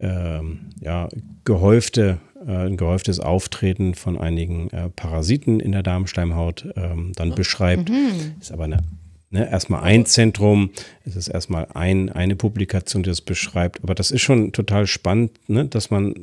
ähm, 0.00 0.70
ja, 0.80 1.08
gehäufte, 1.44 2.20
ein 2.46 2.76
gehäuftes 2.76 3.20
Auftreten 3.20 3.94
von 3.94 4.18
einigen 4.18 4.70
äh, 4.70 4.88
Parasiten 4.88 5.60
in 5.60 5.72
der 5.72 5.82
Darmschleimhaut 5.82 6.72
ähm, 6.76 7.12
dann 7.16 7.34
beschreibt. 7.34 7.88
Mhm. 7.88 8.34
Ist 8.40 8.52
aber 8.52 8.64
eine 8.64 8.78
Ne, 9.32 9.48
erstmal 9.48 9.84
ein 9.84 10.06
Zentrum, 10.06 10.70
es 11.04 11.14
ist 11.14 11.28
erstmal 11.28 11.68
ein, 11.74 12.10
eine 12.10 12.34
Publikation, 12.34 13.04
die 13.04 13.10
das 13.10 13.20
beschreibt. 13.20 13.80
Aber 13.84 13.94
das 13.94 14.10
ist 14.10 14.22
schon 14.22 14.50
total 14.50 14.88
spannend, 14.88 15.30
ne, 15.48 15.66
dass 15.66 15.88
man 15.88 16.14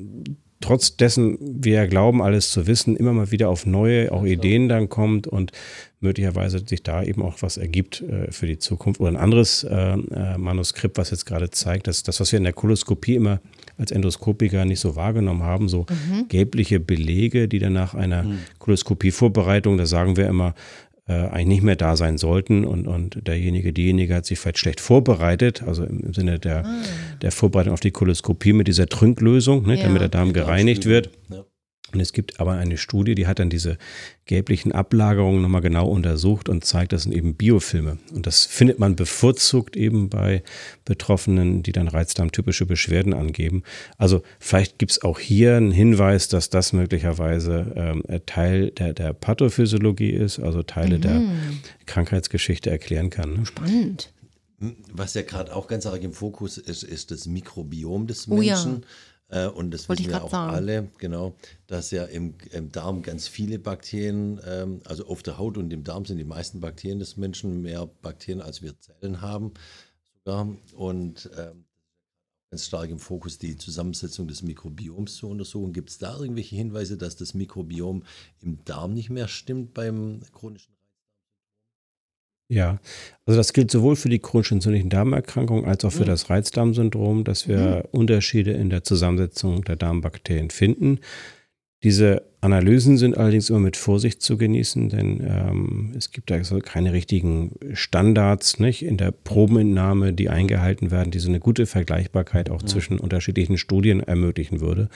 trotz 0.59 0.97
dessen 0.97 1.37
wir 1.39 1.87
glauben, 1.87 2.21
alles 2.21 2.51
zu 2.51 2.67
wissen, 2.67 2.97
immer 2.97 3.13
mal 3.13 3.31
wieder 3.31 3.47
auf 3.47 3.65
neue 3.65 4.11
auch 4.11 4.25
Ideen 4.25 4.67
dann 4.67 4.89
kommt 4.89 5.25
und 5.25 5.53
möglicherweise 5.99 6.59
sich 6.59 6.83
da 6.83 7.01
eben 7.01 7.23
auch 7.23 7.41
was 7.41 7.57
ergibt 7.57 8.01
äh, 8.01 8.31
für 8.31 8.45
die 8.45 8.59
Zukunft. 8.59 8.99
Oder 8.99 9.11
ein 9.11 9.17
anderes 9.17 9.63
äh, 9.63 9.93
äh, 9.93 10.37
Manuskript, 10.37 10.97
was 10.97 11.09
jetzt 11.09 11.25
gerade 11.25 11.49
zeigt, 11.49 11.87
dass 11.87 12.03
das, 12.03 12.19
was 12.19 12.31
wir 12.31 12.37
in 12.37 12.43
der 12.43 12.53
Koloskopie 12.53 13.15
immer 13.15 13.41
als 13.77 13.91
Endoskopiker 13.91 14.65
nicht 14.65 14.79
so 14.79 14.95
wahrgenommen 14.95 15.43
haben, 15.43 15.69
so 15.69 15.85
mhm. 15.89 16.27
gelbliche 16.27 16.79
Belege, 16.79 17.47
die 17.47 17.59
dann 17.59 17.73
nach 17.73 17.95
einer 17.95 18.23
mhm. 18.23 18.39
Koloskopie-Vorbereitung, 18.59 19.77
da 19.77 19.85
sagen 19.85 20.17
wir 20.17 20.27
immer, 20.27 20.53
äh, 21.07 21.13
eigentlich 21.13 21.47
nicht 21.47 21.63
mehr 21.63 21.75
da 21.75 21.95
sein 21.95 22.17
sollten 22.17 22.65
und, 22.65 22.85
und 22.85 23.25
derjenige, 23.27 23.73
diejenige 23.73 24.13
hat 24.13 24.25
sich 24.25 24.39
vielleicht 24.39 24.59
schlecht 24.59 24.81
vorbereitet, 24.81 25.63
also 25.63 25.83
im, 25.83 26.01
im 26.01 26.13
Sinne 26.13 26.37
der, 26.37 26.65
ah. 26.65 26.83
der 27.21 27.31
Vorbereitung 27.31 27.73
auf 27.73 27.79
die 27.79 27.91
Koloskopie 27.91 28.53
mit 28.53 28.67
dieser 28.67 28.87
Trünklösung, 28.87 29.65
ne, 29.65 29.77
ja. 29.77 29.83
damit 29.83 30.01
der 30.01 30.09
Darm 30.09 30.33
gereinigt 30.33 30.85
wird. 30.85 31.09
Ja. 31.29 31.45
Und 31.93 32.01
es 32.01 32.11
gibt 32.11 32.39
aber 32.41 32.53
eine 32.53 32.77
Studie, 32.77 33.15
die 33.15 33.27
hat 33.27 33.39
dann 33.39 33.49
diese 33.49 33.77
gelblichen 34.25 34.73
Ablagerungen 34.73 35.41
nochmal 35.41 35.61
genau 35.61 35.87
untersucht 35.87 36.49
und 36.49 36.65
zeigt, 36.65 36.91
das 36.91 37.03
sind 37.03 37.13
eben 37.13 37.35
Biofilme. 37.35 37.97
Und 38.13 38.27
das 38.27 38.45
findet 38.45 38.77
man 38.77 38.97
bevorzugt 38.97 39.77
eben 39.77 40.09
bei 40.09 40.43
Betroffenen, 40.83 41.63
die 41.63 41.71
dann 41.71 41.87
reizdarmtypische 41.87 42.65
Beschwerden 42.65 43.13
angeben. 43.13 43.63
Also 43.97 44.21
vielleicht 44.39 44.79
gibt 44.79 44.91
es 44.91 45.01
auch 45.01 45.17
hier 45.17 45.55
einen 45.55 45.71
Hinweis, 45.71 46.27
dass 46.27 46.49
das 46.49 46.73
möglicherweise 46.73 47.71
ähm, 47.75 48.03
Teil 48.25 48.71
der, 48.71 48.93
der 48.93 49.13
Pathophysiologie 49.13 50.11
ist, 50.11 50.39
also 50.39 50.63
Teile 50.63 50.97
mhm. 50.97 51.01
der 51.01 51.21
Krankheitsgeschichte 51.85 52.69
erklären 52.69 53.09
kann. 53.09 53.33
Ne? 53.33 53.45
Spannend. 53.45 54.11
Was 54.91 55.13
ja 55.13 55.21
gerade 55.21 55.55
auch 55.55 55.67
ganz 55.67 55.85
arg 55.85 56.03
im 56.03 56.13
Fokus 56.13 56.57
ist, 56.57 56.83
ist 56.83 57.11
das 57.11 57.27
Mikrobiom 57.27 58.07
des 58.07 58.27
Menschen. 58.27 58.73
Oh 58.73 58.79
ja 58.79 58.81
äh, 59.29 59.47
und 59.47 59.71
das 59.71 59.89
Wollte 59.89 60.03
wissen 60.03 60.11
wir 60.11 60.23
auch 60.23 60.31
sagen. 60.31 60.53
alle, 60.53 60.89
genau, 60.97 61.35
dass 61.67 61.91
ja 61.91 62.05
im, 62.05 62.35
im 62.51 62.71
Darm 62.71 63.01
ganz 63.01 63.27
viele 63.27 63.59
Bakterien, 63.59 64.39
ähm, 64.45 64.81
also 64.85 65.07
auf 65.07 65.23
der 65.23 65.37
Haut 65.37 65.57
und 65.57 65.71
im 65.73 65.83
Darm 65.83 66.05
sind 66.05 66.17
die 66.17 66.23
meisten 66.23 66.59
Bakterien 66.61 66.99
des 66.99 67.17
Menschen 67.17 67.61
mehr 67.61 67.87
Bakterien, 68.01 68.41
als 68.41 68.61
wir 68.61 68.79
Zellen 68.79 69.21
haben 69.21 69.53
sogar. 70.27 70.47
Und 70.75 71.29
ähm, 71.37 71.65
ganz 72.49 72.65
stark 72.65 72.89
im 72.89 72.99
Fokus 72.99 73.37
die 73.37 73.57
Zusammensetzung 73.57 74.27
des 74.27 74.41
Mikrobioms 74.41 75.15
zu 75.15 75.29
untersuchen. 75.29 75.73
Gibt 75.73 75.89
es 75.89 75.97
da 75.97 76.17
irgendwelche 76.17 76.55
Hinweise, 76.55 76.97
dass 76.97 77.15
das 77.15 77.33
Mikrobiom 77.33 78.03
im 78.41 78.63
Darm 78.63 78.93
nicht 78.93 79.09
mehr 79.09 79.27
stimmt 79.27 79.73
beim 79.73 80.21
chronischen 80.31 80.76
ja, 82.49 82.79
also 83.25 83.37
das 83.37 83.51
gilt 83.53 83.71
sowohl 83.71 83.95
für 83.95 84.09
die 84.09 84.19
chronisch 84.19 84.51
entzündlichen 84.51 84.89
Darmerkrankungen 84.89 85.65
als 85.65 85.83
auch 85.83 85.91
für 85.91 86.03
mhm. 86.03 86.07
das 86.07 86.29
Reizdarmsyndrom, 86.29 87.23
dass 87.23 87.47
wir 87.47 87.57
mhm. 87.57 87.99
Unterschiede 87.99 88.51
in 88.51 88.69
der 88.69 88.83
Zusammensetzung 88.83 89.63
der 89.63 89.75
Darmbakterien 89.75 90.49
finden. 90.49 90.99
Diese 91.83 92.23
Analysen 92.41 92.97
sind 92.97 93.17
allerdings 93.17 93.49
immer 93.49 93.59
mit 93.59 93.77
Vorsicht 93.77 94.21
zu 94.21 94.37
genießen, 94.37 94.89
denn 94.89 95.21
ähm, 95.21 95.93
es 95.95 96.11
gibt 96.11 96.31
da 96.31 96.39
keine 96.59 96.93
richtigen 96.93 97.51
Standards 97.73 98.59
nicht, 98.59 98.83
in 98.83 98.97
der 98.97 99.11
Probenentnahme, 99.11 100.13
die 100.13 100.29
eingehalten 100.29 100.89
werden, 100.89 101.11
die 101.11 101.19
so 101.19 101.29
eine 101.29 101.39
gute 101.39 101.65
Vergleichbarkeit 101.65 102.49
auch 102.49 102.61
ja. 102.61 102.67
zwischen 102.67 102.99
unterschiedlichen 102.99 103.57
Studien 103.57 103.99
ermöglichen 103.99 104.59
würde. 104.59 104.89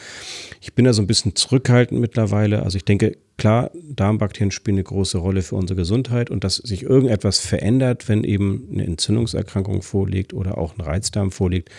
Ich 0.59 0.73
bin 0.73 0.85
da 0.85 0.93
so 0.93 1.01
ein 1.01 1.07
bisschen 1.07 1.35
zurückhaltend 1.35 1.99
mittlerweile. 1.99 2.63
Also 2.63 2.77
ich 2.77 2.85
denke, 2.85 3.17
klar, 3.37 3.71
Darmbakterien 3.73 4.51
spielen 4.51 4.75
eine 4.75 4.83
große 4.83 5.19
Rolle 5.19 5.41
für 5.41 5.55
unsere 5.55 5.77
Gesundheit 5.77 6.29
und 6.29 6.43
dass 6.43 6.55
sich 6.55 6.83
irgendetwas 6.83 7.39
verändert, 7.39 8.07
wenn 8.07 8.23
eben 8.23 8.69
eine 8.71 8.85
Entzündungserkrankung 8.85 9.81
vorliegt 9.81 10.33
oder 10.33 10.57
auch 10.57 10.77
ein 10.77 10.81
Reizdarm 10.81 11.31
vorliegt, 11.31 11.69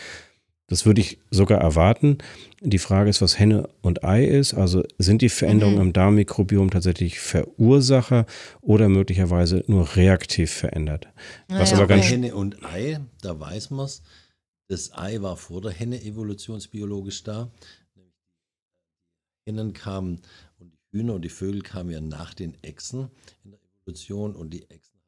das 0.72 0.86
würde 0.86 1.02
ich 1.02 1.18
sogar 1.30 1.60
erwarten. 1.60 2.16
Die 2.62 2.78
Frage 2.78 3.10
ist, 3.10 3.20
was 3.20 3.38
Henne 3.38 3.68
und 3.82 4.04
Ei 4.04 4.24
ist. 4.24 4.54
Also 4.54 4.82
sind 4.96 5.20
die 5.20 5.28
Veränderungen 5.28 5.76
mhm. 5.76 5.82
im 5.82 5.92
Darmmikrobiom 5.92 6.70
tatsächlich 6.70 7.20
Verursacher 7.20 8.24
oder 8.62 8.88
möglicherweise 8.88 9.64
nur 9.66 9.96
reaktiv 9.96 10.50
verändert? 10.50 11.08
Was 11.48 11.72
naja, 11.72 11.76
aber 11.76 11.88
ganz 11.88 12.06
Henne 12.06 12.34
und 12.34 12.64
Ei, 12.64 12.98
da 13.20 13.38
weiß 13.38 13.68
man 13.68 13.84
es. 13.84 14.02
Das 14.66 14.94
Ei 14.94 15.20
war 15.20 15.36
vor 15.36 15.60
der 15.60 15.72
Henne 15.72 16.02
evolutionsbiologisch 16.02 17.22
da. 17.22 17.50
Die 17.94 19.50
Hennen 19.50 19.74
kamen 19.74 20.22
und 20.58 20.72
die 20.72 20.96
Hühner 20.96 21.12
und 21.16 21.22
die 21.22 21.28
Vögel 21.28 21.60
kamen 21.60 21.90
ja 21.90 22.00
nach 22.00 22.32
den 22.32 22.56
Echsen 22.62 23.10
in 23.44 23.50
der 23.50 23.60
Evolution 23.82 24.34
und 24.34 24.54
die 24.54 24.62
Echsen 24.70 24.98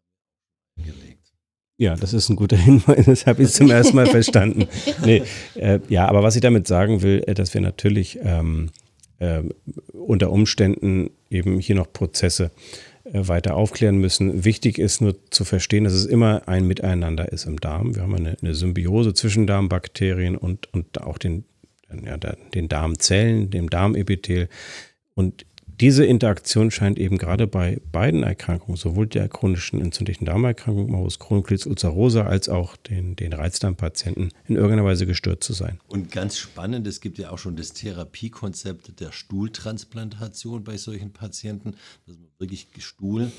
haben 0.76 0.84
gelegt. 0.84 1.23
Ja, 1.76 1.96
das 1.96 2.12
ist 2.12 2.28
ein 2.28 2.36
guter 2.36 2.56
Hinweis, 2.64 3.06
das 3.06 3.26
habe 3.26 3.42
ich 3.42 3.50
zum 3.50 3.70
ersten 3.70 3.96
Mal 3.96 4.06
verstanden. 4.06 4.68
Nee, 5.04 5.22
äh, 5.54 5.80
ja, 5.88 6.08
aber 6.08 6.22
was 6.22 6.36
ich 6.36 6.40
damit 6.40 6.66
sagen 6.66 7.02
will, 7.02 7.22
äh, 7.26 7.34
dass 7.34 7.52
wir 7.52 7.60
natürlich 7.60 8.18
ähm, 8.22 8.70
äh, 9.18 9.42
unter 9.92 10.30
Umständen 10.30 11.10
eben 11.30 11.58
hier 11.58 11.74
noch 11.74 11.92
Prozesse 11.92 12.50
äh, 13.04 13.26
weiter 13.28 13.56
aufklären 13.56 13.98
müssen. 13.98 14.44
Wichtig 14.44 14.78
ist 14.78 15.00
nur 15.00 15.16
zu 15.30 15.44
verstehen, 15.44 15.84
dass 15.84 15.92
es 15.92 16.06
immer 16.06 16.48
ein 16.48 16.66
Miteinander 16.66 17.32
ist 17.32 17.44
im 17.44 17.60
Darm. 17.60 17.94
Wir 17.94 18.02
haben 18.02 18.14
eine, 18.14 18.36
eine 18.40 18.54
Symbiose 18.54 19.14
zwischen 19.14 19.46
Darmbakterien 19.46 20.36
und, 20.36 20.72
und 20.72 21.02
auch 21.02 21.18
den, 21.18 21.44
ja, 22.04 22.16
den 22.16 22.68
Darmzellen, 22.68 23.50
dem 23.50 23.68
Darmepithel. 23.68 24.48
Und 25.14 25.44
diese 25.80 26.04
Interaktion 26.04 26.70
scheint 26.70 26.98
eben 26.98 27.18
gerade 27.18 27.46
bei 27.46 27.80
beiden 27.90 28.22
Erkrankungen, 28.22 28.76
sowohl 28.76 29.06
der 29.06 29.28
chronischen 29.28 29.80
entzündlichen 29.80 30.24
Darmerkrankung, 30.24 30.90
Morbus 30.90 31.18
Crohn-Colitis 31.18 31.66
ulcerosa, 31.66 32.26
als 32.26 32.48
auch 32.48 32.76
den, 32.76 33.16
den 33.16 33.32
Reizdarmpatienten 33.32 34.30
in 34.46 34.56
irgendeiner 34.56 34.84
Weise 34.84 35.06
gestört 35.06 35.42
zu 35.42 35.52
sein. 35.52 35.80
Und 35.88 36.12
ganz 36.12 36.38
spannend, 36.38 36.86
es 36.86 37.00
gibt 37.00 37.18
ja 37.18 37.30
auch 37.30 37.38
schon 37.38 37.56
das 37.56 37.72
Therapiekonzept 37.72 39.00
der 39.00 39.12
Stuhltransplantation 39.12 40.64
bei 40.64 40.76
solchen 40.76 41.12
Patienten, 41.12 41.76
dass 42.06 42.18
man 42.18 42.28
wirklich 42.38 42.68
Stuhl, 42.78 43.32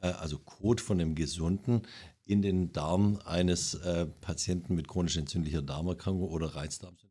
äh, 0.00 0.08
also 0.08 0.38
Kot 0.38 0.80
von 0.80 1.00
einem 1.00 1.14
Gesunden, 1.14 1.82
in 2.24 2.42
den 2.42 2.72
Darm 2.72 3.18
eines 3.24 3.74
äh, 3.74 4.06
Patienten 4.20 4.76
mit 4.76 4.86
chronisch 4.86 5.16
entzündlicher 5.16 5.62
Darmerkrankung 5.62 6.28
oder 6.28 6.54
Reizdarmsyndrom 6.54 7.10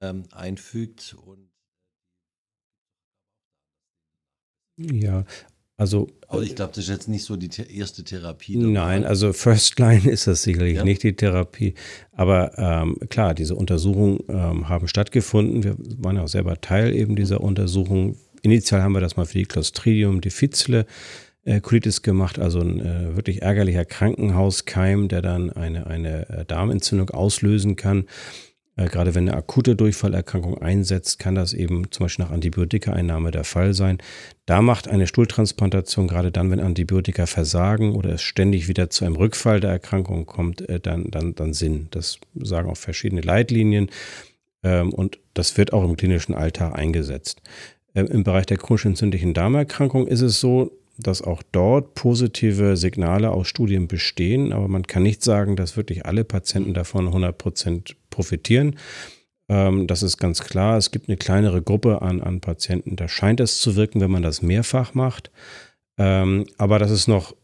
ähm, 0.00 0.24
einfügt 0.32 1.14
und 1.24 1.51
Ja, 4.90 5.24
also. 5.76 6.08
Aber 6.28 6.42
ich 6.42 6.54
glaube, 6.54 6.72
das 6.74 6.84
ist 6.84 6.90
jetzt 6.90 7.08
nicht 7.08 7.24
so 7.24 7.36
die 7.36 7.50
erste 7.76 8.04
Therapie. 8.04 8.54
Dabei. 8.54 8.66
Nein, 8.66 9.04
also 9.04 9.32
First 9.32 9.78
Line 9.78 10.08
ist 10.10 10.26
das 10.26 10.42
sicherlich 10.42 10.76
ja. 10.76 10.84
nicht 10.84 11.02
die 11.02 11.14
Therapie. 11.14 11.74
Aber 12.12 12.56
ähm, 12.56 12.96
klar, 13.08 13.34
diese 13.34 13.54
Untersuchungen 13.54 14.20
ähm, 14.28 14.68
haben 14.68 14.88
stattgefunden. 14.88 15.62
Wir 15.62 15.76
waren 15.98 16.16
ja 16.16 16.22
auch 16.22 16.28
selber 16.28 16.60
Teil 16.60 16.94
eben 16.94 17.16
dieser 17.16 17.40
Untersuchung. 17.40 18.16
Initial 18.42 18.82
haben 18.82 18.92
wir 18.92 19.00
das 19.00 19.16
mal 19.16 19.26
für 19.26 19.38
die 19.38 19.44
Clostridium 19.44 20.20
difficile 20.20 20.86
äh, 21.44 21.60
Colitis 21.60 22.02
gemacht, 22.02 22.38
also 22.38 22.60
ein 22.60 22.80
äh, 22.80 23.16
wirklich 23.16 23.42
ärgerlicher 23.42 23.84
Krankenhauskeim, 23.84 25.08
der 25.08 25.22
dann 25.22 25.50
eine, 25.50 25.86
eine 25.86 26.28
äh, 26.28 26.44
Darmentzündung 26.44 27.10
auslösen 27.10 27.76
kann. 27.76 28.06
Äh, 28.76 28.88
gerade 28.88 29.14
wenn 29.14 29.28
eine 29.28 29.36
akute 29.36 29.76
Durchfallerkrankung 29.76 30.58
einsetzt, 30.58 31.18
kann 31.18 31.34
das 31.34 31.52
eben 31.52 31.90
zum 31.90 32.04
Beispiel 32.04 32.24
nach 32.24 32.32
Antibiotikaeinnahme 32.32 33.30
der 33.30 33.44
Fall 33.44 33.74
sein. 33.74 33.98
Da 34.46 34.62
macht 34.62 34.88
eine 34.88 35.06
Stuhltransplantation, 35.06 36.08
gerade 36.08 36.32
dann, 36.32 36.50
wenn 36.50 36.60
Antibiotika 36.60 37.26
versagen 37.26 37.94
oder 37.94 38.10
es 38.10 38.22
ständig 38.22 38.68
wieder 38.68 38.90
zu 38.90 39.04
einem 39.04 39.16
Rückfall 39.16 39.60
der 39.60 39.70
Erkrankung 39.70 40.26
kommt, 40.26 40.68
äh, 40.68 40.80
dann, 40.80 41.10
dann, 41.10 41.34
dann 41.34 41.52
Sinn. 41.52 41.88
Das 41.90 42.18
sagen 42.34 42.70
auch 42.70 42.76
verschiedene 42.76 43.20
Leitlinien 43.20 43.90
ähm, 44.62 44.92
und 44.92 45.18
das 45.34 45.56
wird 45.56 45.72
auch 45.72 45.84
im 45.84 45.96
klinischen 45.96 46.34
Alltag 46.34 46.74
eingesetzt. 46.74 47.42
Ähm, 47.94 48.06
Im 48.06 48.24
Bereich 48.24 48.46
der 48.46 48.56
chronisch 48.56 48.86
entzündlichen 48.86 49.34
Darmerkrankung 49.34 50.06
ist 50.06 50.22
es 50.22 50.40
so, 50.40 50.72
dass 50.98 51.22
auch 51.22 51.42
dort 51.52 51.94
positive 51.94 52.76
Signale 52.76 53.30
aus 53.30 53.48
Studien 53.48 53.88
bestehen, 53.88 54.52
aber 54.52 54.68
man 54.68 54.86
kann 54.86 55.02
nicht 55.02 55.22
sagen, 55.22 55.56
dass 55.56 55.76
wirklich 55.76 56.06
alle 56.06 56.24
Patienten 56.24 56.74
davon 56.74 57.06
100 57.06 57.36
Prozent 57.36 57.96
profitieren. 58.12 58.78
Ähm, 59.48 59.88
das 59.88 60.04
ist 60.04 60.18
ganz 60.18 60.44
klar. 60.44 60.76
Es 60.76 60.92
gibt 60.92 61.08
eine 61.08 61.16
kleinere 61.16 61.60
Gruppe 61.60 62.00
an, 62.02 62.20
an 62.20 62.40
Patienten, 62.40 62.94
da 62.94 63.08
scheint 63.08 63.40
es 63.40 63.58
zu 63.58 63.74
wirken, 63.74 64.00
wenn 64.00 64.10
man 64.12 64.22
das 64.22 64.40
mehrfach 64.40 64.94
macht. 64.94 65.32
Ähm, 65.98 66.46
aber 66.58 66.78
das 66.78 66.92
ist 66.92 67.08
noch 67.08 67.34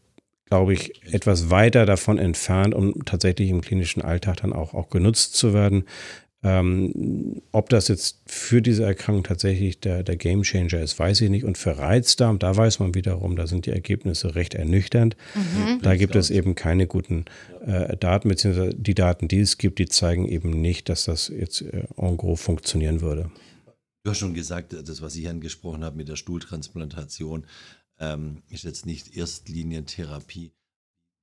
glaube 0.49 0.73
ich, 0.73 1.03
etwas 1.13 1.49
weiter 1.49 1.85
davon 1.85 2.17
entfernt, 2.17 2.73
um 2.73 3.05
tatsächlich 3.05 3.49
im 3.49 3.61
klinischen 3.61 4.01
Alltag 4.01 4.37
dann 4.37 4.53
auch, 4.53 4.73
auch 4.73 4.89
genutzt 4.89 5.35
zu 5.35 5.53
werden. 5.53 5.85
Ähm, 6.41 7.41
ob 7.51 7.67
das 7.67 7.89
jetzt 7.89 8.21
für 8.25 8.61
diese 8.61 8.83
Erkrankung 8.83 9.23
tatsächlich 9.23 9.81
der, 9.81 10.03
der 10.03 10.15
Game 10.15 10.43
Changer 10.43 10.79
ist, 10.79 10.97
weiß 10.97 11.19
ich 11.21 11.29
nicht. 11.29 11.43
Und 11.43 11.57
für 11.57 11.77
Reizdarm, 11.77 12.39
da 12.39 12.55
weiß 12.55 12.79
man 12.79 12.95
wiederum, 12.95 13.35
da 13.35 13.45
sind 13.45 13.65
die 13.65 13.71
Ergebnisse 13.71 14.35
recht 14.35 14.53
ernüchternd. 14.53 15.17
Mhm. 15.35 15.81
Da 15.81 15.97
gibt 15.97 16.15
es 16.15 16.29
eben 16.29 16.55
keine 16.55 16.87
guten 16.87 17.25
äh, 17.65 17.97
Daten, 17.97 18.29
beziehungsweise 18.29 18.73
die 18.73 18.95
Daten, 18.95 19.27
die 19.27 19.41
es 19.41 19.57
gibt, 19.57 19.79
die 19.79 19.87
zeigen 19.87 20.27
eben 20.27 20.61
nicht, 20.61 20.87
dass 20.87 21.05
das 21.05 21.27
jetzt 21.27 21.61
äh, 21.61 21.83
en 21.97 22.15
gros 22.15 22.39
funktionieren 22.39 23.01
würde. 23.01 23.29
Du 24.05 24.11
hast 24.11 24.19
schon 24.19 24.33
gesagt, 24.33 24.71
das, 24.71 25.01
was 25.01 25.17
ich 25.17 25.27
angesprochen 25.27 25.83
habe 25.83 25.97
mit 25.97 26.07
der 26.07 26.15
Stuhltransplantation, 26.15 27.45
ähm, 27.99 28.43
ist 28.49 28.63
jetzt 28.63 28.85
nicht 28.85 29.17
Erstlinientherapie. 29.17 30.53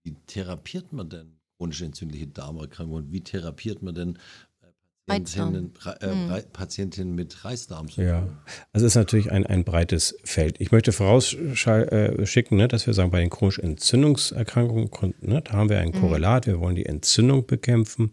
Wie 0.04 0.14
therapiert 0.26 0.92
man 0.92 1.08
denn 1.08 1.38
chronische 1.56 1.87
entzündliche 1.87 2.26
Darmerkrankungen? 2.26 3.11
Wie 3.12 3.23
therapiert 3.23 3.82
man 3.82 3.94
denn 3.94 4.18
Patientinnen, 5.06 5.72
äh, 6.00 6.06
mhm. 6.14 6.42
Patientinnen 6.52 7.14
mit 7.14 7.44
Reisdarmsyndrom. 7.44 8.06
Ja, 8.06 8.28
also 8.72 8.86
es 8.86 8.92
ist 8.92 8.96
natürlich 8.96 9.30
ein, 9.30 9.46
ein 9.46 9.62
breites 9.62 10.16
Feld. 10.25 10.60
Ich 10.60 10.72
möchte 10.72 10.90
vorausschicken, 10.90 12.58
ne, 12.58 12.66
dass 12.66 12.88
wir 12.88 12.94
sagen, 12.94 13.12
bei 13.12 13.20
den 13.20 13.30
chronischen 13.30 13.62
Entzündungserkrankungen, 13.62 14.90
ne, 15.20 15.42
da 15.42 15.52
haben 15.52 15.68
wir 15.68 15.78
ein 15.78 15.90
mhm. 15.90 16.00
Korrelat, 16.00 16.46
wir 16.46 16.58
wollen 16.58 16.75
die 16.75 16.86
Entzündung 16.86 17.46
bekämpfen. 17.46 18.10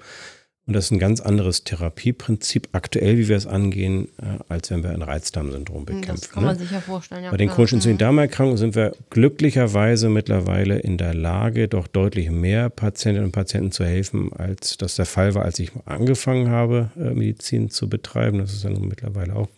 Und 0.66 0.74
das 0.74 0.86
ist 0.86 0.92
ein 0.92 1.00
ganz 1.00 1.20
anderes 1.20 1.66
Therapieprinzip 1.66 2.70
aktuell, 2.72 3.18
wie 3.18 3.28
wir 3.28 3.36
es 3.36 3.46
angehen, 3.46 4.08
äh, 4.18 4.40
als 4.48 4.72
wenn 4.72 4.82
wir 4.82 4.92
ein 4.92 5.02
Reizdarmsyndrom 5.02 5.84
bekämpfen. 5.84 6.16
Das 6.22 6.30
kann 6.30 6.44
man 6.44 6.54
ne? 6.54 6.60
sich 6.60 6.72
ja 6.72 6.80
vorstellen. 6.80 7.26
Ja, 7.26 7.32
Bei 7.32 7.38
den 7.38 7.50
chronischen. 7.50 7.98
Darmerkrankungen 7.98 8.58
sind 8.58 8.76
wir 8.76 8.96
glücklicherweise 9.10 10.08
mittlerweile 10.08 10.80
in 10.80 10.98
der 10.98 11.14
Lage, 11.14 11.68
doch 11.68 11.88
deutlich 11.88 12.32
mehr 12.32 12.70
Patientinnen 12.70 13.26
und 13.26 13.32
Patienten 13.34 13.74
zu 13.74 13.84
helfen, 13.84 14.32
als 14.32 14.78
das 14.78 14.96
der 14.96 15.06
Fall 15.06 15.36
war, 15.36 15.44
als 15.44 15.60
ich 15.60 15.72
angefangen 15.84 16.50
habe, 16.50 16.92
äh, 16.96 17.14
Medizin 17.14 17.70
zu 17.70 17.90
betreiben. 17.90 18.38
Das 18.38 18.54
ist 18.54 18.64
ja 18.64 18.70
nun 18.70 18.88
mittlerweile 18.88 19.36
auch 19.36 19.50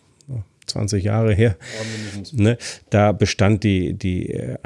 20 0.66 1.04
Jahre 1.04 1.32
her. 1.32 1.56
Ne? 2.32 2.58
Da 2.90 3.12
bestand 3.12 3.64
die, 3.64 3.94
die 3.94 4.30
äh, 4.30 4.58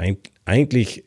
eigentlich 0.44 1.04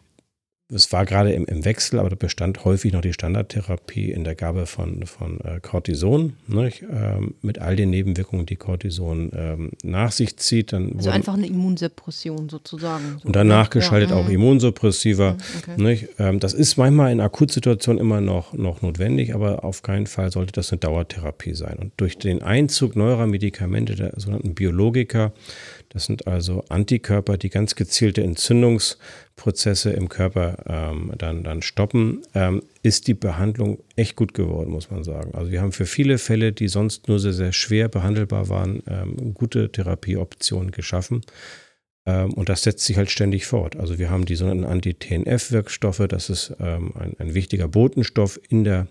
es 0.73 0.91
war 0.91 1.05
gerade 1.05 1.31
im, 1.31 1.45
im, 1.45 1.65
Wechsel, 1.65 1.99
aber 1.99 2.09
da 2.09 2.15
bestand 2.15 2.65
häufig 2.65 2.93
noch 2.93 3.01
die 3.01 3.13
Standardtherapie 3.13 4.11
in 4.11 4.23
der 4.23 4.35
Gabe 4.35 4.65
von, 4.65 5.05
von 5.05 5.39
äh, 5.41 5.59
Cortison, 5.61 6.33
ähm, 6.51 7.35
mit 7.41 7.59
all 7.59 7.75
den 7.75 7.89
Nebenwirkungen, 7.89 8.45
die 8.45 8.55
Cortison 8.55 9.31
ähm, 9.35 9.71
nach 9.83 10.11
sich 10.11 10.37
zieht. 10.37 10.73
Dann 10.73 10.93
also 10.97 11.09
einfach 11.09 11.35
eine 11.35 11.47
Immunsuppression 11.47 12.49
sozusagen. 12.49 13.19
So 13.21 13.27
und 13.27 13.35
danach 13.35 13.69
geschaltet 13.69 14.09
ja, 14.09 14.15
auch. 14.15 14.27
Immunsuppressiva. 14.27 15.37
Mhm, 15.77 15.85
okay. 15.85 16.07
Ähm, 16.19 16.39
das 16.39 16.53
ist 16.53 16.77
manchmal 16.77 17.11
in 17.11 17.21
Akutsituationen 17.21 18.01
immer 18.01 18.21
noch, 18.21 18.53
noch 18.53 18.81
notwendig, 18.81 19.33
aber 19.33 19.63
auf 19.63 19.83
keinen 19.83 20.07
Fall 20.07 20.31
sollte 20.31 20.53
das 20.53 20.71
eine 20.71 20.79
Dauertherapie 20.79 21.53
sein. 21.53 21.77
Und 21.79 21.93
durch 21.97 22.17
den 22.17 22.41
Einzug 22.41 22.95
neuer 22.95 23.25
Medikamente, 23.27 23.95
der 23.95 24.13
sogenannten 24.17 24.55
Biologika, 24.55 25.31
das 25.93 26.05
sind 26.05 26.27
also 26.27 26.63
Antikörper, 26.69 27.37
die 27.37 27.49
ganz 27.49 27.75
gezielte 27.75 28.23
Entzündungsprozesse 28.23 29.91
im 29.91 30.09
Körper 30.09 30.57
ähm, 30.67 31.13
dann, 31.17 31.43
dann 31.43 31.61
stoppen. 31.61 32.23
Ähm, 32.33 32.63
ist 32.81 33.07
die 33.07 33.13
Behandlung 33.13 33.77
echt 33.95 34.15
gut 34.15 34.33
geworden, 34.33 34.71
muss 34.71 34.89
man 34.89 35.03
sagen. 35.03 35.35
Also 35.35 35.51
wir 35.51 35.61
haben 35.61 35.71
für 35.71 35.85
viele 35.85 36.17
Fälle, 36.17 36.51
die 36.51 36.67
sonst 36.67 37.07
nur 37.07 37.19
sehr, 37.19 37.33
sehr 37.33 37.53
schwer 37.53 37.89
behandelbar 37.89 38.49
waren, 38.49 38.81
ähm, 38.87 39.35
gute 39.35 39.71
Therapieoptionen 39.71 40.71
geschaffen. 40.71 41.21
Ähm, 42.07 42.33
und 42.33 42.49
das 42.49 42.63
setzt 42.63 42.85
sich 42.85 42.97
halt 42.97 43.11
ständig 43.11 43.45
fort. 43.45 43.75
Also 43.75 43.99
wir 43.99 44.09
haben 44.09 44.25
die 44.25 44.35
sogenannten 44.35 44.65
Anti-TNF-Wirkstoffe. 44.65 46.07
Das 46.09 46.31
ist 46.31 46.55
ähm, 46.59 46.91
ein, 46.99 47.15
ein 47.19 47.33
wichtiger 47.35 47.67
Botenstoff 47.67 48.39
in 48.49 48.63
der 48.63 48.87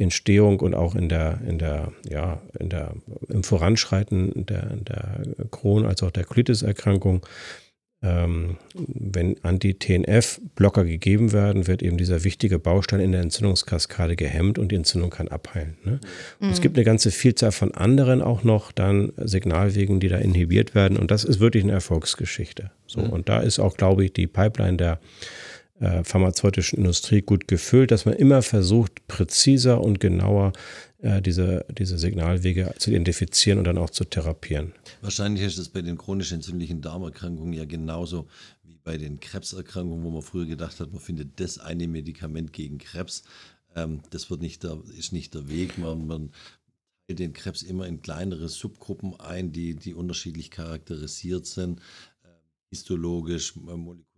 Entstehung 0.00 0.60
und 0.60 0.74
auch 0.74 0.94
in 0.94 1.08
der, 1.08 1.40
in 1.46 1.58
der, 1.58 1.92
ja, 2.08 2.40
in 2.58 2.68
der, 2.68 2.94
im 3.28 3.42
Voranschreiten 3.42 4.46
der, 4.46 4.76
der 4.76 5.22
Crohn- 5.50 5.86
als 5.86 6.02
auch 6.02 6.10
der 6.10 6.24
Colitis-Erkrankung. 6.24 7.26
Ähm, 8.02 8.56
wenn 8.74 9.36
Anti-TNF-Blocker 9.42 10.86
gegeben 10.86 11.32
werden, 11.34 11.66
wird 11.66 11.82
eben 11.82 11.98
dieser 11.98 12.24
wichtige 12.24 12.58
Baustein 12.58 13.00
in 13.00 13.12
der 13.12 13.20
Entzündungskaskade 13.20 14.16
gehemmt 14.16 14.58
und 14.58 14.72
die 14.72 14.76
Entzündung 14.76 15.10
kann 15.10 15.28
abheilen. 15.28 15.76
Ne? 15.84 16.00
Mhm. 16.40 16.48
es 16.48 16.62
gibt 16.62 16.78
eine 16.78 16.86
ganze 16.86 17.10
Vielzahl 17.10 17.52
von 17.52 17.74
anderen 17.74 18.22
auch 18.22 18.42
noch 18.42 18.72
dann 18.72 19.12
Signalwegen, 19.18 20.00
die 20.00 20.08
da 20.08 20.16
inhibiert 20.16 20.74
werden 20.74 20.96
und 20.96 21.10
das 21.10 21.24
ist 21.24 21.40
wirklich 21.40 21.62
eine 21.62 21.72
Erfolgsgeschichte. 21.72 22.70
So, 22.86 23.02
mhm. 23.02 23.10
Und 23.10 23.28
da 23.28 23.40
ist 23.40 23.58
auch, 23.58 23.76
glaube 23.76 24.06
ich, 24.06 24.14
die 24.14 24.26
Pipeline 24.26 24.78
der 24.78 24.98
äh, 25.80 26.04
pharmazeutischen 26.04 26.78
Industrie 26.78 27.22
gut 27.22 27.48
gefüllt, 27.48 27.90
dass 27.90 28.04
man 28.04 28.14
immer 28.14 28.42
versucht, 28.42 29.06
präziser 29.08 29.80
und 29.80 29.98
genauer 29.98 30.52
äh, 30.98 31.22
diese, 31.22 31.64
diese 31.70 31.98
Signalwege 31.98 32.74
zu 32.78 32.90
identifizieren 32.90 33.58
und 33.58 33.64
dann 33.64 33.78
auch 33.78 33.88
zu 33.88 34.04
therapieren. 34.04 34.74
Wahrscheinlich 35.00 35.42
ist 35.42 35.58
es 35.58 35.70
bei 35.70 35.80
den 35.80 35.96
chronisch 35.96 36.32
entzündlichen 36.32 36.82
Darmerkrankungen 36.82 37.54
ja 37.54 37.64
genauso 37.64 38.28
wie 38.62 38.76
bei 38.84 38.98
den 38.98 39.20
Krebserkrankungen, 39.20 40.04
wo 40.04 40.10
man 40.10 40.22
früher 40.22 40.46
gedacht 40.46 40.80
hat, 40.80 40.92
man 40.92 41.00
findet 41.00 41.40
das 41.40 41.58
eine 41.58 41.88
Medikament 41.88 42.52
gegen 42.52 42.76
Krebs. 42.76 43.22
Ähm, 43.74 44.02
das 44.10 44.30
wird 44.30 44.42
nicht 44.42 44.62
der, 44.62 44.78
ist 44.98 45.14
nicht 45.14 45.34
der 45.34 45.48
Weg. 45.48 45.78
Man, 45.78 46.06
man 46.06 46.30
teilt 47.06 47.18
den 47.20 47.32
Krebs 47.32 47.62
immer 47.62 47.86
in 47.86 48.02
kleinere 48.02 48.48
Subgruppen 48.48 49.18
ein, 49.18 49.52
die, 49.52 49.76
die 49.76 49.94
unterschiedlich 49.94 50.50
charakterisiert 50.50 51.46
sind, 51.46 51.80
äh, 52.22 52.28
histologisch, 52.68 53.56
molekular 53.56 54.09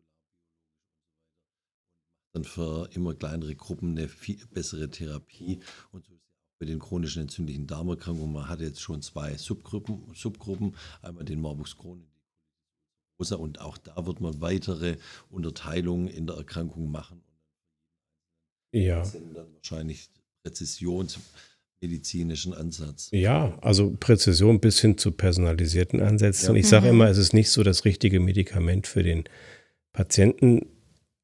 dann 2.33 2.45
für 2.45 2.89
immer 2.93 3.15
kleinere 3.15 3.55
Gruppen 3.55 3.97
eine 3.97 4.09
viel 4.09 4.45
bessere 4.47 4.91
Therapie. 4.91 5.61
Und 5.93 6.05
so 6.05 6.15
ist 6.15 6.21
es 6.21 6.41
auch 6.41 6.59
bei 6.59 6.67
den 6.67 6.79
chronischen 6.79 7.23
entzündlichen 7.23 7.67
Darmerkrankungen. 7.67 8.33
Man 8.33 8.49
hat 8.49 8.61
jetzt 8.61 8.81
schon 8.81 9.03
zwei 9.03 9.37
Subgruppen, 9.37 10.15
Subgruppen 10.15 10.75
einmal 11.03 11.25
den 11.25 11.41
Morbus 11.41 11.77
Crohn 11.77 12.07
und 13.31 13.61
auch 13.61 13.79
da 13.79 14.05
wird 14.07 14.21
man 14.21 14.41
weitere 14.41 14.97
Unterteilungen 15.31 16.09
in 16.09 16.27
der 16.27 16.35
Erkrankung 16.37 16.91
machen. 16.91 17.23
Ja. 18.73 18.99
Das 18.99 19.13
sind 19.13 19.37
dann 19.37 19.55
wahrscheinlich 19.55 20.11
präzisionsmedizinischen 20.43 22.53
Ansatz. 22.55 23.11
Ja, 23.13 23.57
also 23.61 23.97
Präzision 23.99 24.59
bis 24.61 24.81
hin 24.81 24.99
zu 24.99 25.13
personalisierten 25.13 26.01
Ansätzen. 26.01 26.47
Ja. 26.47 26.51
Und 26.51 26.57
ich 26.57 26.67
sage 26.67 26.87
mhm. 26.87 26.95
immer, 26.95 27.09
es 27.09 27.19
ist 27.19 27.33
nicht 27.33 27.51
so 27.51 27.63
das 27.63 27.85
richtige 27.85 28.19
Medikament 28.19 28.89
für 28.89 29.05
den 29.05 29.23
Patienten 29.93 30.67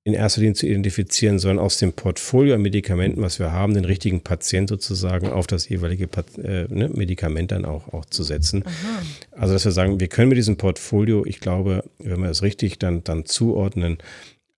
in 0.09 0.15
erster 0.15 0.41
Linie 0.41 0.55
zu 0.55 0.67
identifizieren, 0.67 1.39
sondern 1.39 1.59
aus 1.59 1.79
dem 1.79 1.93
Portfolio 1.93 2.55
an 2.55 2.63
Medikamenten, 2.63 3.21
was 3.21 3.39
wir 3.39 3.53
haben, 3.53 3.75
den 3.75 3.85
richtigen 3.85 4.23
Patient 4.23 4.69
sozusagen 4.69 5.29
auf 5.29 5.47
das 5.47 5.69
jeweilige 5.69 6.09
äh, 6.39 6.67
ne, 6.69 6.89
Medikament 6.89 7.53
dann 7.53 7.65
auch, 7.65 7.93
auch 7.93 8.07
zu 8.07 8.23
setzen. 8.23 8.65
Aha. 8.65 9.03
Also, 9.33 9.53
dass 9.53 9.65
wir 9.67 9.73
sagen, 9.73 10.01
wir 10.01 10.09
können 10.09 10.31
mit 10.31 10.39
diesem 10.39 10.57
Portfolio, 10.57 11.27
ich 11.27 11.41
glaube, 11.41 11.85
wenn 11.99 12.23
wir 12.23 12.31
es 12.31 12.43
richtig 12.43 12.79
dann, 12.79 13.05
dann 13.05 13.27
zuordnen, 13.27 13.99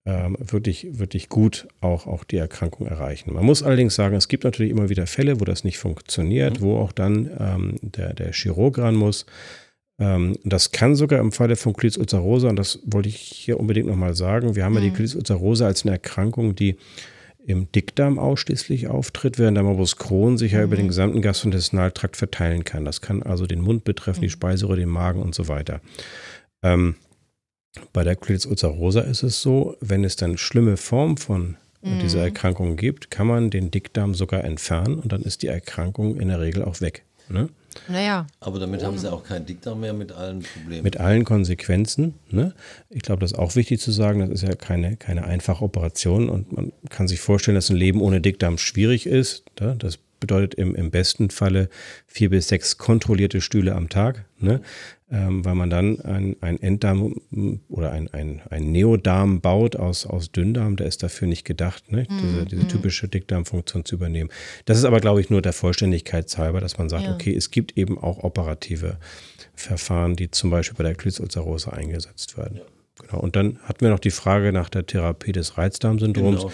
ähm, 0.07 0.37
wirklich, 0.39 0.87
wirklich 0.99 1.29
gut 1.29 1.67
auch, 1.81 2.07
auch 2.07 2.25
die 2.25 2.37
Erkrankung 2.37 2.87
erreichen. 2.87 3.35
Man 3.35 3.45
muss 3.45 3.63
allerdings 3.63 3.97
sagen, 3.97 4.15
es 4.15 4.29
gibt 4.29 4.45
natürlich 4.45 4.71
immer 4.71 4.89
wieder 4.89 5.07
Fälle, 5.07 5.41
wo 5.41 5.45
das 5.45 5.65
nicht 5.65 5.79
funktioniert, 5.79 6.61
mhm. 6.61 6.65
wo 6.65 6.77
auch 6.79 6.93
dann 6.93 7.29
ähm, 7.39 7.77
der, 7.83 8.15
der 8.15 8.33
Chirurg 8.33 8.79
ran 8.79 8.95
muss. 8.95 9.27
Ähm, 10.01 10.37
das 10.45 10.73
kann 10.73 10.97
sogar 10.97 11.21
im 11.21 11.31
Falle 11.31 11.57
von 11.57 11.75
Colitis 11.75 11.99
ulcerosa, 11.99 12.49
und 12.49 12.57
das 12.57 12.81
wollte 12.85 13.11
ich 13.11 13.17
hier 13.17 13.61
unbedingt 13.61 13.87
nochmal 13.87 14.15
sagen, 14.15 14.57
wir 14.57 14.65
haben 14.65 14.73
mhm. 14.73 14.79
ja 14.79 14.85
die 14.85 14.91
mhm. 14.91 14.95
Colitis 14.95 15.15
ulcerosa 15.15 15.67
als 15.67 15.85
eine 15.85 15.93
Erkrankung, 15.93 16.57
die 16.57 16.77
im 17.47 17.71
Dickdarm 17.73 18.19
ausschließlich 18.19 18.89
auftritt, 18.89 19.39
während 19.39 19.57
der 19.57 19.65
Morbus 19.65 19.97
Crohn 19.97 20.39
sich 20.39 20.53
ja 20.53 20.59
mhm. 20.59 20.65
über 20.65 20.77
den 20.77 20.89
gesamten 20.89 21.23
Gastrointestinaltrakt 21.23 22.17
verteilen 22.17 22.65
kann. 22.65 22.85
Das 22.85 23.01
kann 23.01 23.23
also 23.23 23.47
den 23.47 23.61
Mund 23.61 23.85
betreffen, 23.85 24.21
mhm. 24.21 24.25
die 24.25 24.31
Speiseröhre, 24.31 24.77
den 24.77 24.89
Magen 24.89 25.21
und 25.21 25.35
so 25.35 25.49
weiter. 25.49 25.81
Ähm, 26.63 26.97
bei 27.93 28.03
der 28.03 28.17
Colitis 28.17 28.47
ulcerosa 28.47 29.03
ist 29.03 29.23
es 29.23 29.43
so, 29.43 29.77
wenn 29.81 30.05
es 30.05 30.17
dann 30.17 30.39
schlimme 30.39 30.77
Formen 30.77 31.19
von 31.19 31.57
mhm. 31.83 32.01
dieser 32.01 32.23
Erkrankung 32.23 32.77
gibt, 32.77 33.11
kann 33.11 33.27
man 33.27 33.51
den 33.51 33.71
Dickdarm 33.71 34.15
sogar 34.15 34.45
entfernen 34.45 34.99
und 34.99 35.13
dann 35.13 35.23
ist 35.23 35.43
die 35.43 35.49
Erkrankung 35.49 36.19
in 36.19 36.29
der 36.29 36.41
Regel 36.41 36.65
auch 36.65 36.81
weg. 36.81 37.05
Ne? 37.29 37.49
Naja. 37.89 38.27
Aber 38.41 38.59
damit 38.59 38.83
haben 38.83 38.99
sie 38.99 39.11
auch 39.11 39.25
keinen 39.25 39.47
Dickdarm 39.47 39.81
mehr 39.81 39.93
mit 39.93 40.13
allen 40.13 40.43
Problemen. 40.43 40.83
Mit 40.83 40.99
allen 40.99 41.25
Konsequenzen. 41.25 42.15
Ne? 42.31 42.55
Ich 42.89 43.03
glaube, 43.03 43.21
das 43.21 43.33
ist 43.33 43.39
auch 43.39 43.57
wichtig 43.57 43.81
zu 43.81 43.93
sagen. 43.93 44.21
Das 44.21 44.31
ist 44.31 44.43
ja 44.43 44.55
keine, 44.55 44.97
keine 44.97 45.25
einfache 45.25 45.65
Operation 45.65 46.29
und 46.29 46.53
man 46.53 46.73
kann 46.89 47.09
sich 47.09 47.21
vorstellen, 47.21 47.55
dass 47.55 47.71
ein 47.71 47.77
Leben 47.77 48.01
ohne 48.01 48.21
Dickdarm 48.21 48.59
schwierig 48.59 49.07
ist. 49.07 49.45
Ne? 49.61 49.77
Das 49.79 49.99
bedeutet 50.21 50.55
im, 50.55 50.75
im 50.75 50.91
besten 50.91 51.31
Falle 51.31 51.69
vier 52.07 52.31
bis 52.31 52.49
sechs 52.49 52.79
kontrollierte 52.79 53.41
Stühle 53.41 53.75
am 53.75 53.89
Tag, 53.89 54.25
ne? 54.39 54.61
ähm, 55.11 55.45
weil 55.45 55.55
man 55.55 55.71
dann 55.71 56.01
ein, 56.03 56.37
ein 56.41 56.61
Enddarm 56.61 57.17
oder 57.69 57.91
ein, 57.91 58.13
ein, 58.13 58.43
ein 58.49 58.71
Neodarm 58.71 59.41
baut 59.41 59.75
aus, 59.77 60.07
aus 60.07 60.31
Dünndarm, 60.31 60.77
der 60.77 60.87
ist 60.87 61.03
dafür 61.03 61.27
nicht 61.27 61.45
gedacht, 61.45 61.91
ne? 61.91 62.07
Mhm. 62.09 62.19
diese, 62.19 62.47
diese 62.47 62.63
mhm. 62.63 62.69
typische 62.69 63.09
Dickdarmfunktion 63.09 63.85
zu 63.85 63.97
übernehmen. 63.97 64.31
Das 64.67 64.79
ist 64.79 64.85
aber, 64.85 65.01
glaube 65.01 65.21
ich, 65.21 65.31
nur 65.31 65.43
der 65.43 65.53
Vollständigkeit 65.53 66.37
halber, 66.39 66.61
dass 66.61 66.79
man 66.79 66.89
sagt, 66.89 67.05
ja. 67.05 67.15
okay, 67.15 67.35
es 67.35 67.51
gibt 67.51 67.77
eben 67.77 67.99
auch 67.99 68.23
operative 68.23 68.99
Verfahren, 69.55 70.15
die 70.15 70.31
zum 70.31 70.51
Beispiel 70.51 70.77
bei 70.77 70.85
der 70.85 70.95
Colitis 70.95 71.19
ulcerosa 71.19 71.73
eingesetzt 71.73 72.37
werden. 72.37 72.59
Ja. 72.59 72.63
Genau. 73.01 73.21
Und 73.21 73.37
dann 73.37 73.59
hatten 73.65 73.81
wir 73.81 73.91
noch 73.91 73.99
die 73.99 74.11
Frage 74.11 74.53
nach 74.53 74.69
der 74.69 74.87
Therapie 74.87 75.33
des 75.33 75.59
Reizdarmsyndroms. 75.59 76.43
Genau. 76.43 76.53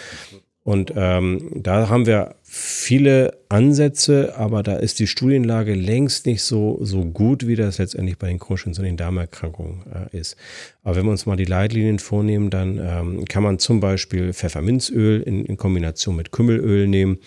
Und 0.66 0.92
ähm, 0.96 1.52
da 1.54 1.88
haben 1.88 2.06
wir 2.06 2.34
viele 2.42 3.38
Ansätze, 3.48 4.34
aber 4.36 4.64
da 4.64 4.74
ist 4.74 4.98
die 4.98 5.06
Studienlage 5.06 5.74
längst 5.74 6.26
nicht 6.26 6.42
so, 6.42 6.80
so 6.82 7.04
gut, 7.04 7.46
wie 7.46 7.54
das 7.54 7.78
letztendlich 7.78 8.18
bei 8.18 8.26
den 8.26 8.40
chronischen 8.40 8.74
und 8.76 8.96
Darmerkrankungen 8.96 9.84
äh, 10.12 10.18
ist. 10.18 10.36
Aber 10.82 10.96
wenn 10.96 11.04
wir 11.04 11.12
uns 11.12 11.24
mal 11.24 11.36
die 11.36 11.44
Leitlinien 11.44 12.00
vornehmen, 12.00 12.50
dann 12.50 12.80
ähm, 12.82 13.24
kann 13.26 13.44
man 13.44 13.60
zum 13.60 13.78
Beispiel 13.78 14.32
Pfefferminzöl 14.32 15.22
in, 15.22 15.44
in 15.44 15.56
Kombination 15.56 16.16
mit 16.16 16.32
Kümmelöl 16.32 16.88
nehmen. 16.88 17.18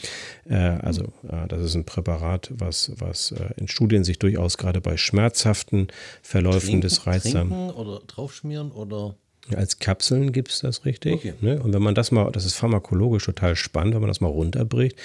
Äh, 0.50 0.56
also 0.56 1.06
äh, 1.24 1.48
das 1.48 1.64
ist 1.64 1.76
ein 1.76 1.86
Präparat, 1.86 2.52
was, 2.54 2.92
was 2.98 3.32
äh, 3.32 3.54
in 3.56 3.70
Studien 3.70 4.04
sich 4.04 4.20
durchaus 4.20 4.58
gerade 4.58 4.82
bei 4.82 4.98
schmerzhaften 4.98 5.88
Verläufen 6.22 6.60
trinken, 6.60 6.82
des 6.82 7.08
Reizdarms... 7.08 7.74
Oder 7.74 8.02
draufschmieren 8.06 8.74
oder... 8.74 9.16
Als 9.56 9.80
Kapseln 9.80 10.32
gibt 10.32 10.50
es 10.52 10.60
das 10.60 10.86
richtig. 10.86 11.14
Okay. 11.14 11.34
Ne? 11.42 11.62
Und 11.62 11.74
wenn 11.74 11.82
man 11.82 11.96
das 11.96 12.12
mal, 12.12 12.32
das 12.32 12.46
ist 12.46 12.56
pharmakologisch 12.56 13.26
total 13.26 13.56
spannend, 13.56 13.94
wenn 13.94 14.02
man 14.02 14.10
das 14.10 14.22
mal 14.22 14.28
runterbricht. 14.28 14.96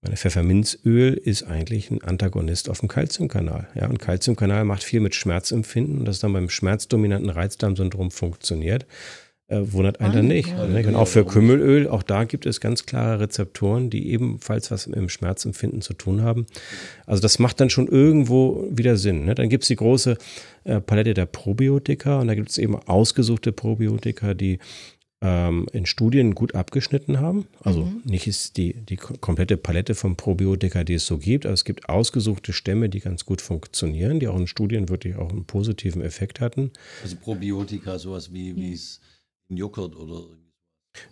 Meine 0.00 0.16
Pfefferminzöl 0.16 1.14
ist 1.14 1.44
eigentlich 1.44 1.90
ein 1.90 2.02
Antagonist 2.02 2.68
auf 2.68 2.80
dem 2.80 2.88
Kalziumkanal. 2.88 3.68
Ja, 3.76 3.86
und 3.86 3.98
Kalziumkanal 3.98 4.64
macht 4.64 4.82
viel 4.82 4.98
mit 4.98 5.14
Schmerzempfinden 5.14 6.04
das 6.04 6.18
dann 6.18 6.32
beim 6.32 6.48
schmerzdominanten 6.48 7.30
Reizdarmsyndrom 7.30 8.10
funktioniert 8.10 8.86
wundert 9.48 10.00
einen 10.00 10.12
dann 10.14 10.28
nicht. 10.28 10.48
Ja, 10.48 10.66
ne? 10.66 10.86
Und 10.86 10.94
auch 10.94 11.08
für 11.08 11.24
Kümmelöl, 11.24 11.88
auch 11.88 12.02
da 12.02 12.24
gibt 12.24 12.46
es 12.46 12.60
ganz 12.60 12.86
klare 12.86 13.20
Rezeptoren, 13.20 13.90
die 13.90 14.10
ebenfalls 14.10 14.70
was 14.70 14.86
mit 14.86 14.96
dem 14.96 15.08
Schmerzempfinden 15.08 15.82
zu 15.82 15.94
tun 15.94 16.22
haben. 16.22 16.46
Also 17.06 17.20
das 17.20 17.38
macht 17.38 17.60
dann 17.60 17.70
schon 17.70 17.88
irgendwo 17.88 18.66
wieder 18.70 18.96
Sinn. 18.96 19.24
Ne? 19.24 19.34
Dann 19.34 19.48
gibt 19.48 19.64
es 19.64 19.68
die 19.68 19.76
große 19.76 20.16
äh, 20.64 20.80
Palette 20.80 21.14
der 21.14 21.26
Probiotika 21.26 22.20
und 22.20 22.28
da 22.28 22.34
gibt 22.34 22.50
es 22.50 22.58
eben 22.58 22.76
ausgesuchte 22.76 23.52
Probiotika, 23.52 24.34
die 24.34 24.58
ähm, 25.22 25.66
in 25.72 25.86
Studien 25.86 26.34
gut 26.34 26.54
abgeschnitten 26.54 27.20
haben. 27.20 27.46
Also 27.60 27.84
mhm. 27.84 28.02
nicht 28.04 28.26
ist 28.26 28.56
die, 28.56 28.74
die 28.74 28.96
komplette 28.96 29.56
Palette 29.56 29.94
von 29.94 30.16
Probiotika, 30.16 30.82
die 30.84 30.94
es 30.94 31.06
so 31.06 31.18
gibt, 31.18 31.46
aber 31.46 31.54
es 31.54 31.64
gibt 31.64 31.88
ausgesuchte 31.88 32.52
Stämme, 32.52 32.88
die 32.88 33.00
ganz 33.00 33.24
gut 33.24 33.40
funktionieren, 33.40 34.18
die 34.18 34.28
auch 34.28 34.38
in 34.38 34.46
Studien 34.46 34.88
wirklich 34.88 35.16
auch 35.16 35.30
einen 35.30 35.44
positiven 35.44 36.02
Effekt 36.02 36.40
hatten. 36.40 36.72
Also 37.02 37.16
Probiotika, 37.16 37.98
sowas 37.98 38.32
wie, 38.32 38.56
wie 38.56 38.72
es 38.72 39.00
Joghurt 39.56 39.96
oder 39.96 40.24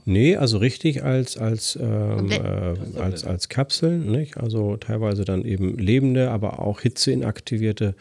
Nee, 0.05 0.37
also 0.37 0.59
richtig 0.59 1.03
als, 1.03 1.38
als, 1.38 1.79
ähm, 1.81 2.31
äh, 2.31 2.98
als, 2.98 3.24
als 3.24 3.48
Kapseln, 3.48 4.11
nicht? 4.11 4.37
Also 4.37 4.76
teilweise 4.76 5.24
dann 5.24 5.44
eben 5.44 5.79
lebende, 5.79 6.31
aber 6.31 6.61
auch 6.61 6.81
hitzeinaktivierte, 6.81 7.94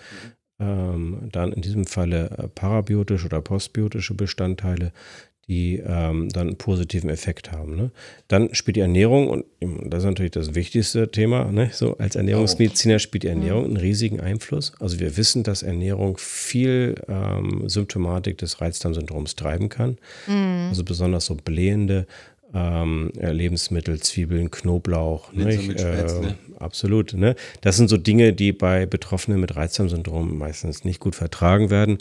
mhm. 0.60 0.66
ähm, 0.66 1.30
dann 1.32 1.54
in 1.54 1.62
diesem 1.62 1.86
Falle 1.86 2.32
äh, 2.38 2.48
parabiotische 2.50 3.28
oder 3.28 3.42
postbiotische 3.42 4.14
Bestandteile, 4.14 4.92
die 5.50 5.82
ähm, 5.84 6.30
dann 6.30 6.48
einen 6.48 6.58
positiven 6.58 7.10
Effekt 7.10 7.52
haben. 7.52 7.76
Ne? 7.76 7.90
Dann 8.28 8.54
spielt 8.54 8.76
die 8.78 8.82
Ernährung, 8.82 9.28
und 9.28 9.46
das 9.60 10.04
ist 10.04 10.06
natürlich 10.06 10.32
das 10.32 10.54
wichtigste 10.54 11.10
Thema, 11.10 11.52
ne? 11.52 11.72
so 11.74 11.98
als 11.98 12.16
Ernährungsmediziner 12.16 13.00
spielt 13.00 13.24
die 13.24 13.30
Ernährung 13.30 13.66
einen 13.66 13.78
riesigen 13.78 14.20
Einfluss. 14.20 14.74
Also 14.80 15.00
wir 15.00 15.18
wissen, 15.18 15.42
dass 15.42 15.64
Ernährung 15.64 16.18
viel 16.20 16.96
ähm, 17.08 17.68
Symptomatik 17.68 18.38
des 18.38 18.62
Reizdarmsyndroms 18.62 19.36
treiben 19.36 19.70
kann. 19.70 19.98
Mhm. 20.28 20.68
Also 20.70 20.84
besonders 20.84 21.26
so 21.26 21.36
blähende 21.36 22.06
ähm, 22.54 23.12
Lebensmittel, 23.16 24.00
Zwiebeln, 24.00 24.52
Knoblauch. 24.52 25.32
Nicht? 25.34 25.80
Äh, 25.80 26.06
absolut. 26.58 27.14
Ne? 27.14 27.36
Das 27.62 27.78
sind 27.78 27.90
so 27.90 27.98
Dinge, 27.98 28.34
die 28.34 28.52
bei 28.52 28.86
Betroffenen 28.86 29.40
mit 29.40 29.56
Reizdarmsyndrom 29.56 30.38
meistens 30.38 30.84
nicht 30.84 31.00
gut 31.00 31.16
vertragen 31.16 31.70
werden. 31.70 32.00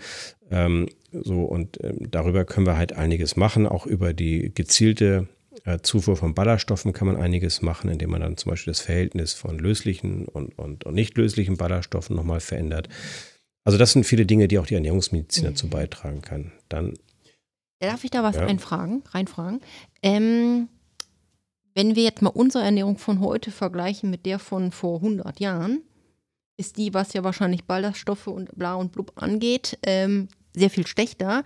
Ähm, 0.51 0.89
so, 1.13 1.43
und 1.43 1.83
äh, 1.83 1.95
darüber 1.99 2.45
können 2.45 2.67
wir 2.67 2.77
halt 2.77 2.95
einiges 2.95 3.37
machen. 3.37 3.67
Auch 3.67 3.87
über 3.87 4.15
die 4.15 4.53
gezielte 4.55 5.29
äh, 5.65 5.79
Zufuhr 5.83 6.17
von 6.17 6.35
Ballaststoffen 6.35 6.93
kann 6.93 7.09
man 7.09 7.17
einiges 7.17 7.63
machen, 7.63 7.91
indem 7.91 8.11
man 8.11 8.21
dann 8.21 8.37
zum 8.37 8.51
Beispiel 8.51 8.71
das 8.71 8.81
Verhältnis 8.81 9.35
von 9.35 9.59
löslichen 9.59 10.25
und, 10.27 10.59
und, 10.59 10.85
und 10.85 10.95
nicht 10.95 11.17
löslichen 11.17 11.57
Ballaststoffen 11.57 12.17
nochmal 12.17 12.41
verändert. 12.41 12.89
Also 13.65 13.77
das 13.77 13.93
sind 13.93 14.05
viele 14.05 14.25
Dinge, 14.25 14.49
die 14.49 14.59
auch 14.59 14.67
die 14.67 14.75
Ernährungsmedizin 14.75 15.45
dazu 15.45 15.67
mhm. 15.67 15.71
beitragen 15.71 16.23
kann. 16.23 16.53
Dann 16.71 16.95
Darf 17.81 18.05
ich 18.05 18.11
da 18.11 18.23
was 18.23 18.37
ja. 18.37 18.47
einfragen, 18.47 19.03
reinfragen? 19.11 19.61
Ähm, 20.03 20.69
wenn 21.75 21.95
wir 21.95 22.03
jetzt 22.03 22.23
mal 22.23 22.31
unsere 22.31 22.65
Ernährung 22.65 22.99
von 22.99 23.21
heute 23.21 23.51
vergleichen 23.51 24.11
mit 24.11 24.27
der 24.27 24.39
von 24.39 24.73
vor 24.73 24.97
100 24.97 25.39
Jahren, 25.39 25.83
ist 26.57 26.77
die, 26.77 26.93
was 26.93 27.13
ja 27.13 27.23
wahrscheinlich 27.23 27.65
Ballaststoffe 27.65 28.27
und 28.27 28.57
bla 28.59 28.75
und 28.75 28.91
blub 28.91 29.13
angeht, 29.15 29.79
ähm, 29.85 30.29
sehr 30.55 30.71
viel 30.71 30.87
schlechter. 30.87 31.45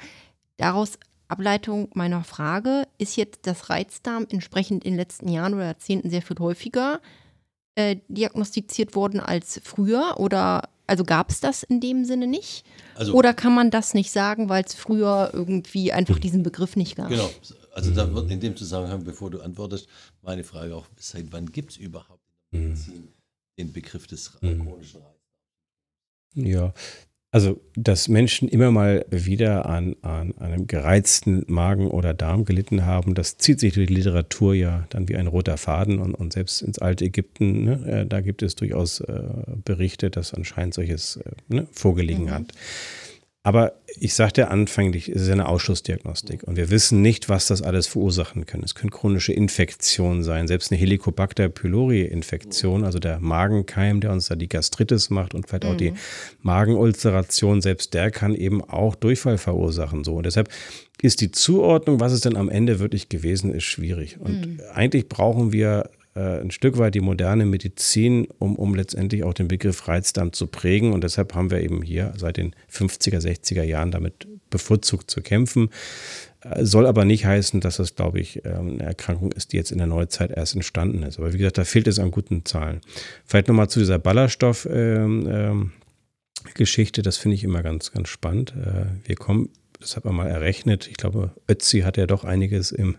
Daraus 0.57 0.99
Ableitung 1.29 1.89
meiner 1.95 2.25
Frage, 2.25 2.87
ist 2.99 3.17
jetzt 3.17 3.47
das 3.47 3.71
Reizdarm 3.71 4.27
entsprechend 4.31 4.85
in 4.85 4.93
den 4.93 4.99
letzten 4.99 5.29
Jahren 5.29 5.55
oder 5.55 5.65
Jahrzehnten 5.65 6.11
sehr 6.11 6.23
viel 6.23 6.39
häufiger 6.39 7.01
äh, 7.75 7.97
diagnostiziert 8.09 8.95
worden 8.95 9.21
als 9.21 9.61
früher? 9.65 10.15
Oder 10.19 10.69
also 10.87 11.05
gab 11.05 11.31
es 11.31 11.41
das 11.41 11.63
in 11.63 11.81
dem 11.81 12.05
Sinne 12.05 12.27
nicht? 12.27 12.65
Also, 12.95 13.15
oder 13.15 13.33
kann 13.35 13.55
man 13.55 13.71
das 13.71 13.95
nicht 13.95 14.11
sagen, 14.11 14.49
weil 14.49 14.65
es 14.65 14.75
früher 14.75 15.31
irgendwie 15.33 15.93
einfach 15.93 16.19
diesen 16.19 16.43
Begriff 16.43 16.77
nicht 16.77 16.97
gab? 16.97 17.09
Genau. 17.09 17.31
Also 17.75 17.91
da 17.93 18.13
wird 18.15 18.31
in 18.31 18.41
dem 18.41 18.57
Zusammenhang, 18.57 19.03
bevor 19.05 19.31
du 19.31 19.41
antwortest, 19.41 19.89
meine 20.21 20.45
Frage 20.45 20.77
auch, 20.77 20.87
seit 20.99 21.33
wann 21.33 21.51
gibt 21.51 21.73
es 21.73 21.77
überhaupt 21.79 22.21
in 22.51 22.61
der 22.61 22.69
Medizin 22.69 23.09
den 23.59 23.73
Begriff 23.73 24.07
des 24.07 24.33
chronischen 24.33 25.01
Reizdarms? 25.01 25.17
Ja, 26.35 26.75
also, 27.35 27.59
dass 27.75 28.09
Menschen 28.09 28.47
immer 28.47 28.71
mal 28.71 29.07
wieder 29.09 29.65
an, 29.65 29.97
an 30.03 30.37
einem 30.37 30.67
gereizten 30.67 31.45
Magen 31.49 31.91
oder 31.91 32.13
Darm 32.13 32.45
gelitten 32.45 32.85
haben, 32.85 33.15
das 33.15 33.39
zieht 33.39 33.59
sich 33.59 33.73
durch 33.73 33.87
die 33.87 33.95
Literatur 33.95 34.53
ja 34.53 34.87
dann 34.91 35.09
wie 35.09 35.17
ein 35.17 35.29
roter 35.29 35.57
Faden 35.57 35.99
und, 35.99 36.15
und 36.15 36.35
selbst 36.35 36.61
ins 36.61 36.79
alte 36.79 37.07
Ägypten, 37.07 37.65
ne, 37.65 37.87
äh, 38.03 38.07
da 38.07 38.21
gibt 38.21 38.43
es 38.43 38.55
durchaus 38.55 39.01
äh, 39.01 39.23
Berichte, 39.65 40.11
dass 40.11 40.35
anscheinend 40.35 40.75
solches 40.75 41.17
äh, 41.17 41.31
ne, 41.49 41.67
vorgelegen 41.73 42.27
mhm. 42.27 42.31
hat. 42.33 42.53
Aber 43.45 43.73
ich 43.99 44.15
sagte 44.15 44.49
anfänglich, 44.49 45.09
es 45.09 45.23
ist 45.23 45.31
eine 45.31 45.49
Ausschlussdiagnostik 45.49 46.45
und 46.45 46.57
wir 46.57 46.71
wissen 46.71 47.03
nicht, 47.03 47.29
was 47.29 47.49
das 47.49 47.61
alles 47.61 47.89
verursachen 47.89 48.47
kann. 48.47 48.63
Es 48.63 48.77
können 48.77 48.91
chronische 48.91 49.33
Infektionen 49.33 50.23
sein, 50.23 50.47
selbst 50.47 50.71
eine 50.71 50.81
Helicobacter 50.81 51.49
pylori-Infektion, 51.49 52.85
also 52.85 53.01
der 53.01 53.19
Magenkeim, 53.19 54.01
der 54.01 54.13
uns 54.13 54.29
da 54.29 54.37
die 54.37 54.49
Gastritis 54.49 55.11
macht 55.11 55.35
und 55.35 55.49
vielleicht 55.49 55.65
auch 55.65 55.77
die 55.77 55.91
mhm. 55.91 55.97
Magenulceration, 56.43 57.61
selbst 57.63 57.95
der 57.95 58.13
kann 58.13 58.37
eben 58.37 58.63
auch 58.63 58.95
Durchfall 58.95 59.39
verursachen. 59.39 60.05
So 60.05 60.15
und 60.15 60.27
deshalb 60.27 60.49
ist 61.01 61.21
die 61.21 61.33
Zuordnung, 61.33 61.99
was 61.99 62.13
es 62.13 62.21
denn 62.21 62.37
am 62.37 62.49
Ende 62.49 62.79
wirklich 62.79 63.09
gewesen 63.09 63.53
ist, 63.53 63.65
schwierig. 63.65 64.21
Und 64.21 64.47
mhm. 64.47 64.61
eigentlich 64.73 65.09
brauchen 65.09 65.53
wir 65.53 65.91
ein 66.21 66.51
Stück 66.51 66.79
weit 66.79 66.95
die 66.95 67.01
moderne 67.01 67.47
Medizin, 67.47 68.29
um, 68.39 68.57
um 68.57 68.75
letztendlich 68.75 69.25
auch 69.25 69.35
den 69.35 69.49
Begriff 69.49 69.89
Reizdarm 69.89 70.33
zu 70.33 70.47
prägen. 70.47 70.93
Und 70.93 71.05
deshalb 71.05 71.35
haben 71.35 71.51
wir 71.51 71.61
eben 71.61 71.83
hier 71.83 72.13
seit 72.17 72.37
den 72.37 72.55
50er, 72.71 73.19
60er 73.21 73.63
Jahren 73.63 73.91
damit 73.91 74.27
bevorzugt 74.51 75.11
zu 75.11 75.23
kämpfen. 75.23 75.71
Äh, 76.43 76.65
soll 76.65 76.87
aber 76.87 77.05
nicht 77.05 77.27
heißen, 77.27 77.61
dass 77.61 77.79
das, 77.79 77.97
glaube 77.97 78.21
ich, 78.21 78.45
ähm, 78.45 78.75
eine 78.75 78.85
Erkrankung 78.85 79.33
ist, 79.33 79.53
die 79.53 79.57
jetzt 79.57 79.73
in 79.73 79.79
der 79.79 79.89
Neuzeit 79.89 80.31
erst 80.31 80.55
entstanden 80.55 81.03
ist. 81.03 81.19
Aber 81.19 81.33
wie 81.33 81.39
gesagt, 81.39 81.59
da 81.59 81.65
fehlt 81.65 81.89
es 81.89 81.99
an 81.99 82.13
guten 82.13 82.45
Zahlen. 82.45 82.81
Vielleicht 83.25 83.49
nochmal 83.49 83.69
zu 83.69 83.81
dieser 83.81 83.99
Ballaststoff- 83.99 84.69
ähm, 84.71 85.27
ähm, 85.29 85.73
das 86.55 87.17
finde 87.17 87.35
ich 87.37 87.45
immer 87.45 87.63
ganz, 87.63 87.93
ganz 87.93 88.09
spannend. 88.09 88.53
Äh, 88.57 89.09
wir 89.09 89.17
kommen 89.17 89.49
das 89.83 89.97
hat 89.97 90.05
man 90.05 90.15
mal 90.15 90.29
errechnet. 90.29 90.89
Ich 90.89 90.97
glaube, 90.97 91.33
Ötzi 91.49 91.81
hat 91.81 91.97
ja 91.97 92.07
doch 92.07 92.25
einiges 92.25 92.73
im, 92.73 92.97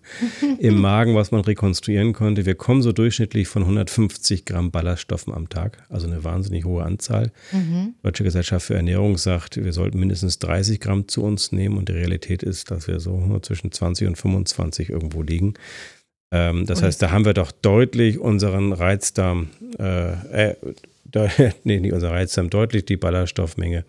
im 0.60 0.78
Magen, 0.82 1.16
was 1.16 1.32
man 1.32 1.42
rekonstruieren 1.42 2.14
konnte. 2.14 2.46
Wir 2.46 2.56
kommen 2.56 2.82
so 2.82 2.92
durchschnittlich 2.92 3.48
von 3.48 3.64
150 3.64 4.46
Gramm 4.46 4.72
Ballaststoffen 4.72 5.34
am 5.34 5.50
Tag, 5.50 5.84
also 5.90 6.08
eine 6.08 6.24
wahnsinnig 6.24 6.66
hohe 6.66 6.84
Anzahl. 6.84 7.32
Mhm. 7.52 7.96
Die 7.98 8.04
Deutsche 8.04 8.24
Gesellschaft 8.24 8.68
für 8.68 8.76
Ernährung 8.76 9.18
sagt, 9.18 9.64
wir 9.64 9.74
sollten 9.74 10.00
mindestens 10.00 10.40
30 10.40 10.80
Gramm 10.80 11.08
zu 11.08 11.24
uns 11.24 11.52
nehmen 11.52 11.78
und 11.78 11.90
die 11.90 11.94
Realität 11.94 12.44
ist, 12.44 12.70
dass 12.70 12.88
wir 12.88 13.00
so 13.00 13.40
zwischen 13.42 13.72
20 13.72 14.08
und 14.08 14.18
25 14.18 14.90
irgendwo 14.90 15.22
liegen. 15.22 15.54
Ähm, 16.32 16.66
das 16.66 16.80
und 16.80 16.86
heißt, 16.86 17.02
da 17.02 17.12
haben 17.12 17.26
wir 17.26 17.34
doch 17.34 17.52
deutlich 17.52 18.20
unseren 18.20 18.74
Reizdarm, 18.74 19.50
äh, 19.80 20.50
äh, 20.50 20.56
nee, 21.64 21.80
nicht 21.80 21.94
unser 21.94 22.12
Reizdarm, 22.12 22.50
deutlich 22.50 22.86
die 22.86 22.98
Ballaststoffmenge 22.98 23.86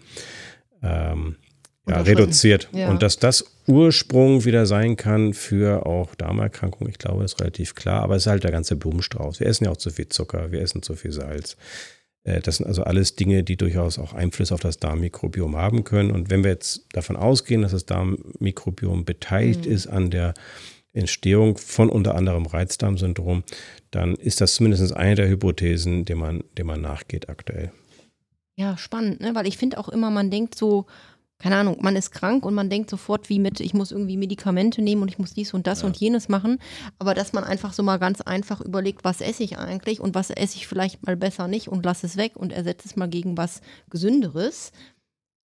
ähm, 0.83 1.37
ja, 1.87 2.01
reduziert. 2.01 2.69
Ja. 2.73 2.89
Und 2.89 3.03
dass 3.03 3.19
das 3.19 3.45
Ursprung 3.67 4.45
wieder 4.45 4.67
sein 4.67 4.97
kann 4.97 5.35
für 5.35 5.87
auch 5.87 6.15
Darmerkrankungen, 6.15 6.91
ich 6.91 6.99
glaube, 6.99 7.25
ist 7.25 7.41
relativ 7.41 7.75
klar. 7.75 8.03
Aber 8.03 8.17
es 8.17 8.25
ist 8.25 8.31
halt 8.31 8.45
der 8.45 8.53
ganze 8.53 8.77
Blumenstrauß. 8.77 9.41
Wir 9.41 9.47
essen 9.47 9.65
ja 9.65 9.71
auch 9.71 9.77
zu 9.77 9.91
viel 9.91 10.09
Zucker, 10.09 10.51
wir 10.51 10.61
essen 10.61 10.83
zu 10.83 10.95
viel 10.95 11.13
Salz. 11.13 11.57
Äh, 12.25 12.41
das 12.41 12.57
sind 12.57 12.67
also 12.67 12.85
alles 12.85 13.17
Dinge, 13.17 13.45
die 13.45 13.57
durchaus 13.57 13.99
auch 13.99 14.13
Einfluss 14.13 14.51
auf 14.51 14.61
das 14.61 14.79
Darmmikrobiom 14.79 15.57
haben 15.57 15.85
können. 15.85 16.11
Und 16.11 16.31
wenn 16.31 16.43
wir 16.43 16.51
jetzt 16.51 16.87
davon 16.93 17.17
ausgehen, 17.17 17.63
dass 17.63 17.73
das 17.73 17.87
Darmmikrobiom 17.87 19.05
beteiligt 19.05 19.67
mhm. 19.67 19.73
ist 19.73 19.87
an 19.87 20.11
der 20.11 20.35
Entstehung 20.95 21.59
von 21.59 21.91
unter 21.91 22.15
anderem 22.15 22.47
Reizdarmsyndrom, 22.47 23.43
dann 23.91 24.15
ist 24.15 24.41
das 24.41 24.55
zumindest 24.55 24.95
eine 24.95 25.17
der 25.17 25.29
Hypothesen, 25.29 26.05
dem 26.05 26.19
man, 26.19 26.45
dem 26.57 26.67
man 26.67 26.81
nachgeht 26.81 27.29
aktuell. 27.29 27.73
Ja, 28.57 28.77
spannend, 28.79 29.21
ne? 29.21 29.35
weil 29.35 29.49
ich 29.49 29.59
finde 29.59 29.79
auch 29.79 29.89
immer, 29.89 30.11
man 30.11 30.31
denkt 30.31 30.55
so, 30.55 30.87
keine 31.39 31.57
Ahnung, 31.57 31.79
man 31.81 31.97
ist 31.97 32.11
krank 32.11 32.47
und 32.47 32.55
man 32.55 32.71
denkt 32.71 32.89
sofort 32.89 33.29
wie 33.29 33.39
mit, 33.39 33.61
ich 33.61 33.75
muss 33.75 33.93
irgendwie 33.93 34.17
Medikamente 34.17 34.83
nehmen 34.83 35.03
und 35.03 35.09
ich 35.09 35.19
muss 35.19 35.35
dies 35.35 35.53
und 35.53 35.67
das 35.67 35.83
ja. 35.83 35.87
und 35.87 35.97
jenes 35.97 36.29
machen. 36.29 36.59
Aber 36.99 37.15
dass 37.15 37.33
man 37.33 37.45
einfach 37.45 37.73
so 37.73 37.83
mal 37.83 37.99
ganz 37.99 38.21
einfach 38.21 38.61
überlegt, 38.61 39.05
was 39.05 39.21
esse 39.21 39.43
ich 39.43 39.59
eigentlich 39.59 40.01
und 40.01 40.15
was 40.15 40.31
esse 40.31 40.57
ich 40.57 40.67
vielleicht 40.67 41.05
mal 41.05 41.17
besser 41.17 41.49
nicht 41.49 41.69
und 41.69 41.85
lass 41.85 42.05
es 42.05 42.17
weg 42.17 42.33
und 42.37 42.53
ersetze 42.53 42.89
es 42.89 42.97
mal 42.97 43.09
gegen 43.09 43.37
was 43.37 43.61
Gesünderes. 43.91 44.73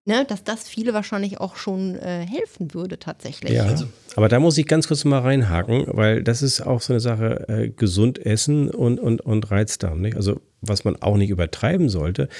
Ne, 0.05 0.25
dass 0.25 0.43
das 0.43 0.67
viele 0.67 0.95
wahrscheinlich 0.95 1.39
auch 1.39 1.57
schon 1.57 1.95
äh, 1.97 2.25
helfen 2.27 2.73
würde 2.73 2.99
tatsächlich. 2.99 3.53
Ja, 3.53 3.65
also, 3.65 3.85
aber 4.17 4.31
da 4.31 4.41
muss 4.41 4.57
ich 4.57 4.67
ganz 4.67 4.89
kurz 4.89 5.05
mal 5.05 5.19
reinhaken, 5.19 5.85
weil 5.89 6.23
das 6.23 6.41
ist 6.41 6.63
auch 6.63 6.81
so 6.81 6.95
eine 6.95 7.01
Sache, 7.01 7.47
äh, 7.49 7.69
gesund 7.69 8.25
essen 8.25 8.71
und, 8.71 8.99
und, 8.99 9.21
und 9.21 9.51
Reizdarm. 9.51 10.01
Nicht? 10.01 10.17
Also 10.17 10.41
was 10.63 10.85
man 10.85 10.97
auch 11.03 11.19
nicht 11.19 11.29
übertreiben 11.29 11.91
sollte, 11.91 12.31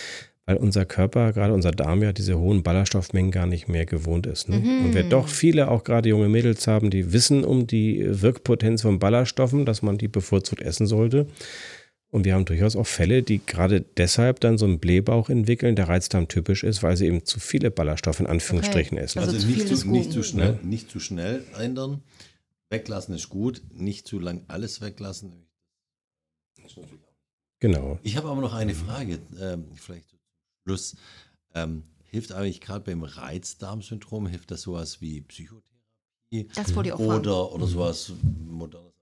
weil 0.49 0.57
unser 0.57 0.87
Körper, 0.87 1.35
gerade 1.35 1.53
unser 1.53 1.73
Darm 1.73 2.03
ja 2.03 2.15
diese 2.15 2.39
hohen 2.39 2.63
Ballaststoffmengen 2.63 3.31
gar 3.31 3.45
nicht 3.45 3.69
mehr 3.69 3.85
gewohnt 3.85 4.27
ist. 4.27 4.49
Ne? 4.49 4.61
Mhm. 4.61 4.87
Und 4.87 4.95
wir 4.95 5.03
doch 5.03 5.29
viele, 5.29 5.71
auch 5.71 5.85
gerade 5.85 6.09
junge 6.09 6.31
Mädels 6.31 6.67
haben, 6.67 6.89
die 6.89 7.13
wissen 7.13 7.45
um 7.45 7.67
die 7.67 8.03
Wirkpotenz 8.03 8.81
von 8.81 8.99
Ballaststoffen, 8.99 9.67
dass 9.67 9.83
man 9.83 9.99
die 9.99 10.09
bevorzugt 10.09 10.63
essen 10.63 10.87
sollte. 10.87 11.27
Und 12.11 12.25
wir 12.25 12.33
haben 12.33 12.47
durchaus 12.47 12.77
auch 12.77 12.87
Fälle, 12.87 13.23
die 13.23 13.45
gerade 13.45 13.83
deshalb 13.99 14.41
dann 14.41 14.57
so 14.57 14.65
einen 14.65 14.79
Blähbauch 14.79 15.29
entwickeln, 15.29 15.77
der 15.77 15.87
Reizdarm 15.87 16.29
typisch 16.29 16.65
ist, 16.65 16.83
weil 16.83 16.97
sie 16.97 17.09
eben 17.09 17.27
zu 17.27 17.41
viele 17.41 17.71
Ballaststoffe 17.71 18.21
in 18.21 18.27
Anführungsstrichen 18.27 18.97
okay. 18.97 19.05
essen. 19.05 19.19
Also, 19.19 19.33
also 19.33 19.47
nicht, 19.47 19.69
zu, 19.69 19.87
nicht, 19.87 20.13
zu, 20.13 20.23
schnell, 20.23 20.53
ne? 20.53 20.61
nicht 20.63 20.91
zu 20.91 20.99
schnell 20.99 21.45
ändern. 21.59 22.01
Weglassen 22.71 23.15
ist 23.15 23.29
gut, 23.29 23.61
nicht 23.75 24.07
zu 24.07 24.19
lang 24.19 24.47
alles 24.49 24.81
weglassen. 24.81 25.47
Genau. 27.61 27.99
Ich 28.03 28.17
habe 28.17 28.29
aber 28.29 28.41
noch 28.41 28.55
eine 28.55 28.75
Frage, 28.75 29.19
ähm, 29.39 29.67
vielleicht 29.75 30.18
Plus 30.69 30.97
ähm, 31.55 31.85
hilft 32.11 32.31
eigentlich 32.33 32.61
gerade 32.61 32.85
beim 32.85 33.03
Reizdarmsyndrom, 33.03 34.27
hilft 34.27 34.51
das 34.51 34.61
sowas 34.61 35.01
wie 35.01 35.23
Psychotherapie? 35.23 36.47
Das 36.55 36.77
wollte 36.77 36.91
ich 36.91 36.93
auch 36.93 36.99
Oder, 36.99 37.23
fragen. 37.23 37.55
oder 37.55 37.67
sowas 37.67 38.13
modernes 38.47 38.93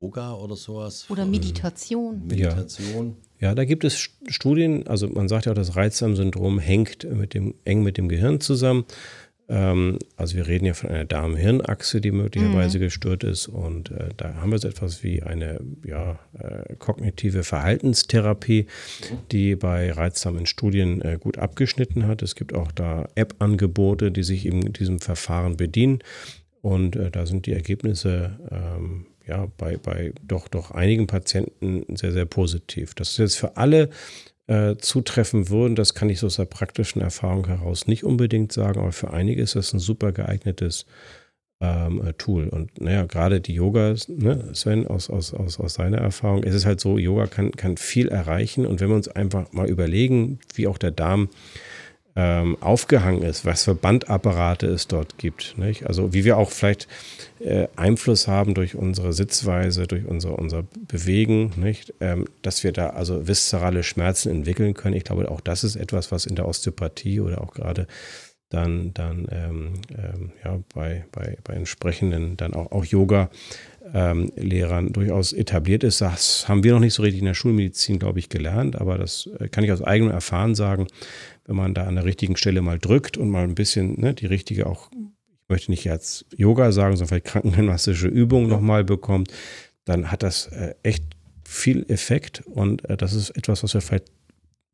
Yoga 0.00 0.34
oder 0.34 0.54
sowas? 0.54 1.06
Oder 1.10 1.26
Meditation. 1.26 2.24
Meditation. 2.24 3.16
Ja. 3.40 3.48
ja, 3.48 3.54
da 3.56 3.64
gibt 3.64 3.82
es 3.82 3.98
Studien, 4.28 4.86
also 4.86 5.08
man 5.08 5.28
sagt 5.28 5.46
ja 5.46 5.52
auch, 5.52 5.56
das 5.56 5.74
Reizdarmsyndrom 5.74 6.60
hängt 6.60 7.02
mit 7.02 7.34
dem, 7.34 7.56
eng 7.64 7.82
mit 7.82 7.96
dem 7.98 8.08
Gehirn 8.08 8.40
zusammen. 8.40 8.84
Ähm, 9.48 9.98
also 10.16 10.36
wir 10.36 10.46
reden 10.46 10.66
ja 10.66 10.74
von 10.74 10.90
einer 10.90 11.04
Darm-Hirn-Achse, 11.04 12.00
die 12.00 12.10
möglicherweise 12.10 12.78
mhm. 12.78 12.82
gestört 12.82 13.24
ist. 13.24 13.48
Und 13.48 13.90
äh, 13.90 14.10
da 14.16 14.34
haben 14.34 14.50
wir 14.50 14.58
so 14.58 14.68
etwas 14.68 15.02
wie 15.02 15.22
eine 15.22 15.60
ja, 15.84 16.18
äh, 16.38 16.74
kognitive 16.76 17.44
Verhaltenstherapie, 17.44 18.66
mhm. 18.66 19.16
die 19.32 19.56
bei 19.56 19.90
Reizdarm 19.92 20.38
in 20.38 20.46
Studien 20.46 21.00
äh, 21.02 21.18
gut 21.18 21.38
abgeschnitten 21.38 22.06
hat. 22.06 22.22
Es 22.22 22.34
gibt 22.34 22.54
auch 22.54 22.72
da 22.72 23.08
App-Angebote, 23.14 24.12
die 24.12 24.22
sich 24.22 24.46
eben 24.46 24.72
diesem 24.72 25.00
Verfahren 25.00 25.56
bedienen. 25.56 26.00
Und 26.60 26.96
äh, 26.96 27.10
da 27.10 27.24
sind 27.24 27.46
die 27.46 27.52
Ergebnisse 27.52 28.38
ähm, 28.50 29.06
ja, 29.26 29.46
bei, 29.56 29.76
bei 29.76 30.12
doch, 30.26 30.48
doch 30.48 30.70
einigen 30.70 31.06
Patienten 31.06 31.84
sehr, 31.96 32.12
sehr 32.12 32.24
positiv. 32.24 32.94
Das 32.94 33.10
ist 33.10 33.18
jetzt 33.18 33.36
für 33.36 33.56
alle 33.56 33.90
äh, 34.48 34.76
zutreffen 34.76 35.50
würden, 35.50 35.76
das 35.76 35.94
kann 35.94 36.10
ich 36.10 36.18
so 36.18 36.26
aus 36.26 36.36
der 36.36 36.46
praktischen 36.46 37.00
Erfahrung 37.00 37.46
heraus 37.46 37.86
nicht 37.86 38.02
unbedingt 38.02 38.52
sagen, 38.52 38.80
aber 38.80 38.92
für 38.92 39.10
einige 39.12 39.42
ist 39.42 39.54
das 39.54 39.72
ein 39.72 39.78
super 39.78 40.12
geeignetes 40.12 40.86
ähm, 41.60 42.02
äh, 42.04 42.12
Tool. 42.14 42.48
Und 42.48 42.80
naja, 42.80 43.04
gerade 43.04 43.40
die 43.40 43.54
Yoga, 43.54 43.94
ne, 44.08 44.48
Sven, 44.54 44.86
aus, 44.86 45.10
aus, 45.10 45.34
aus, 45.34 45.60
aus 45.60 45.74
seiner 45.74 45.98
Erfahrung, 45.98 46.44
es 46.44 46.54
ist 46.54 46.66
halt 46.66 46.80
so, 46.80 46.98
Yoga 46.98 47.26
kann, 47.26 47.52
kann 47.52 47.76
viel 47.76 48.08
erreichen 48.08 48.66
und 48.66 48.80
wenn 48.80 48.88
wir 48.88 48.96
uns 48.96 49.08
einfach 49.08 49.52
mal 49.52 49.68
überlegen, 49.68 50.38
wie 50.54 50.66
auch 50.66 50.78
der 50.78 50.92
Darm 50.92 51.28
ähm, 52.18 52.56
aufgehangen 52.60 53.22
ist, 53.22 53.44
was 53.44 53.62
für 53.62 53.76
Bandapparate 53.76 54.66
es 54.66 54.88
dort 54.88 55.18
gibt. 55.18 55.56
Nicht? 55.56 55.86
Also 55.86 56.12
wie 56.12 56.24
wir 56.24 56.36
auch 56.36 56.50
vielleicht 56.50 56.88
äh, 57.38 57.68
Einfluss 57.76 58.26
haben 58.26 58.54
durch 58.54 58.74
unsere 58.74 59.12
Sitzweise, 59.12 59.86
durch 59.86 60.04
unser, 60.04 60.36
unser 60.36 60.64
Bewegen, 60.88 61.52
nicht? 61.54 61.94
Ähm, 62.00 62.24
dass 62.42 62.64
wir 62.64 62.72
da 62.72 62.90
also 62.90 63.28
viszerale 63.28 63.84
Schmerzen 63.84 64.30
entwickeln 64.30 64.74
können. 64.74 64.96
Ich 64.96 65.04
glaube, 65.04 65.30
auch 65.30 65.40
das 65.40 65.62
ist 65.62 65.76
etwas, 65.76 66.10
was 66.10 66.26
in 66.26 66.34
der 66.34 66.48
Osteopathie 66.48 67.20
oder 67.20 67.40
auch 67.40 67.54
gerade 67.54 67.86
dann, 68.50 68.94
dann 68.94 69.26
ähm, 69.30 69.72
ähm, 69.96 70.32
ja, 70.44 70.58
bei, 70.74 71.04
bei, 71.12 71.36
bei 71.44 71.54
entsprechenden, 71.54 72.36
dann 72.36 72.54
auch, 72.54 72.72
auch 72.72 72.84
Yoga, 72.84 73.30
ähm, 73.94 74.30
durchaus 74.92 75.32
etabliert 75.32 75.82
ist. 75.82 76.00
Das 76.02 76.48
haben 76.48 76.62
wir 76.62 76.72
noch 76.72 76.80
nicht 76.80 76.94
so 76.94 77.02
richtig 77.02 77.20
in 77.20 77.26
der 77.26 77.34
Schulmedizin, 77.34 77.98
glaube 77.98 78.18
ich, 78.18 78.28
gelernt, 78.28 78.76
aber 78.76 78.98
das 78.98 79.28
äh, 79.38 79.48
kann 79.48 79.64
ich 79.64 79.72
aus 79.72 79.82
eigenem 79.82 80.12
Erfahren 80.12 80.54
sagen 80.54 80.88
wenn 81.48 81.56
man 81.56 81.74
da 81.74 81.84
an 81.84 81.96
der 81.96 82.04
richtigen 82.04 82.36
Stelle 82.36 82.60
mal 82.60 82.78
drückt 82.78 83.16
und 83.16 83.30
mal 83.30 83.42
ein 83.42 83.54
bisschen 83.54 83.98
ne, 83.98 84.14
die 84.14 84.26
richtige 84.26 84.66
auch, 84.66 84.90
ich 84.92 85.48
möchte 85.48 85.70
nicht 85.70 85.84
jetzt 85.84 86.26
Yoga 86.36 86.70
sagen, 86.72 86.94
sondern 86.94 87.08
vielleicht 87.08 87.24
krankengymnastische 87.24 88.06
Übung 88.06 88.44
ja. 88.44 88.48
nochmal 88.50 88.84
bekommt, 88.84 89.32
dann 89.86 90.12
hat 90.12 90.22
das 90.22 90.48
äh, 90.48 90.74
echt 90.82 91.04
viel 91.46 91.86
Effekt 91.88 92.42
und 92.46 92.84
äh, 92.88 92.98
das 92.98 93.14
ist 93.14 93.30
etwas, 93.30 93.62
was 93.62 93.72
wir 93.72 93.80
vielleicht 93.80 94.12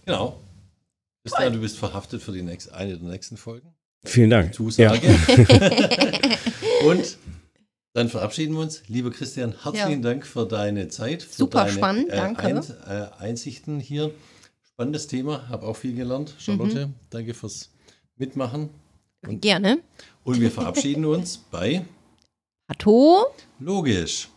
Genau. 0.06 0.40
Bis 1.24 1.34
dann, 1.34 1.54
du 1.54 1.60
bist 1.60 1.80
verhaftet 1.80 2.22
für 2.22 2.34
die 2.34 2.44
nächste, 2.44 2.76
eine 2.76 3.00
der 3.00 3.10
nächsten 3.10 3.36
Folgen. 3.36 3.74
Vielen 4.06 4.30
Dank. 4.30 4.54
Zusage. 4.54 5.08
Ja. 5.08 5.18
Und 6.88 7.18
dann 7.94 8.10
verabschieden 8.10 8.54
wir 8.56 8.62
uns. 8.62 8.84
Lieber 8.88 9.12
Christian, 9.12 9.54
herzlichen 9.64 10.04
ja. 10.04 10.10
Dank 10.10 10.26
für 10.26 10.46
deine 10.46 10.88
Zeit. 10.90 11.24
Für 11.24 11.36
Super 11.36 11.66
deine, 11.66 11.72
spannend, 11.72 12.10
äh, 12.10 12.16
danke. 12.16 12.48
Ein, 12.48 12.64
äh, 12.88 13.08
Einsichten 13.20 13.80
hier. 13.80 14.12
Spannendes 14.64 15.08
Thema, 15.08 15.48
habe 15.50 15.68
auch 15.68 15.78
viel 15.78 15.96
gelernt. 15.96 16.34
Charlotte, 16.40 16.88
mhm. 16.88 16.94
danke 17.12 17.34
fürs 17.36 17.70
Mitmachen. 18.16 18.70
Und, 19.26 19.42
Gerne. 19.42 19.80
Und 20.24 20.42
wir 20.42 20.52
verabschieden 20.52 21.06
uns 21.06 21.38
bei 21.38 21.86
Pato. 22.68 23.28
Logisch. 23.60 24.30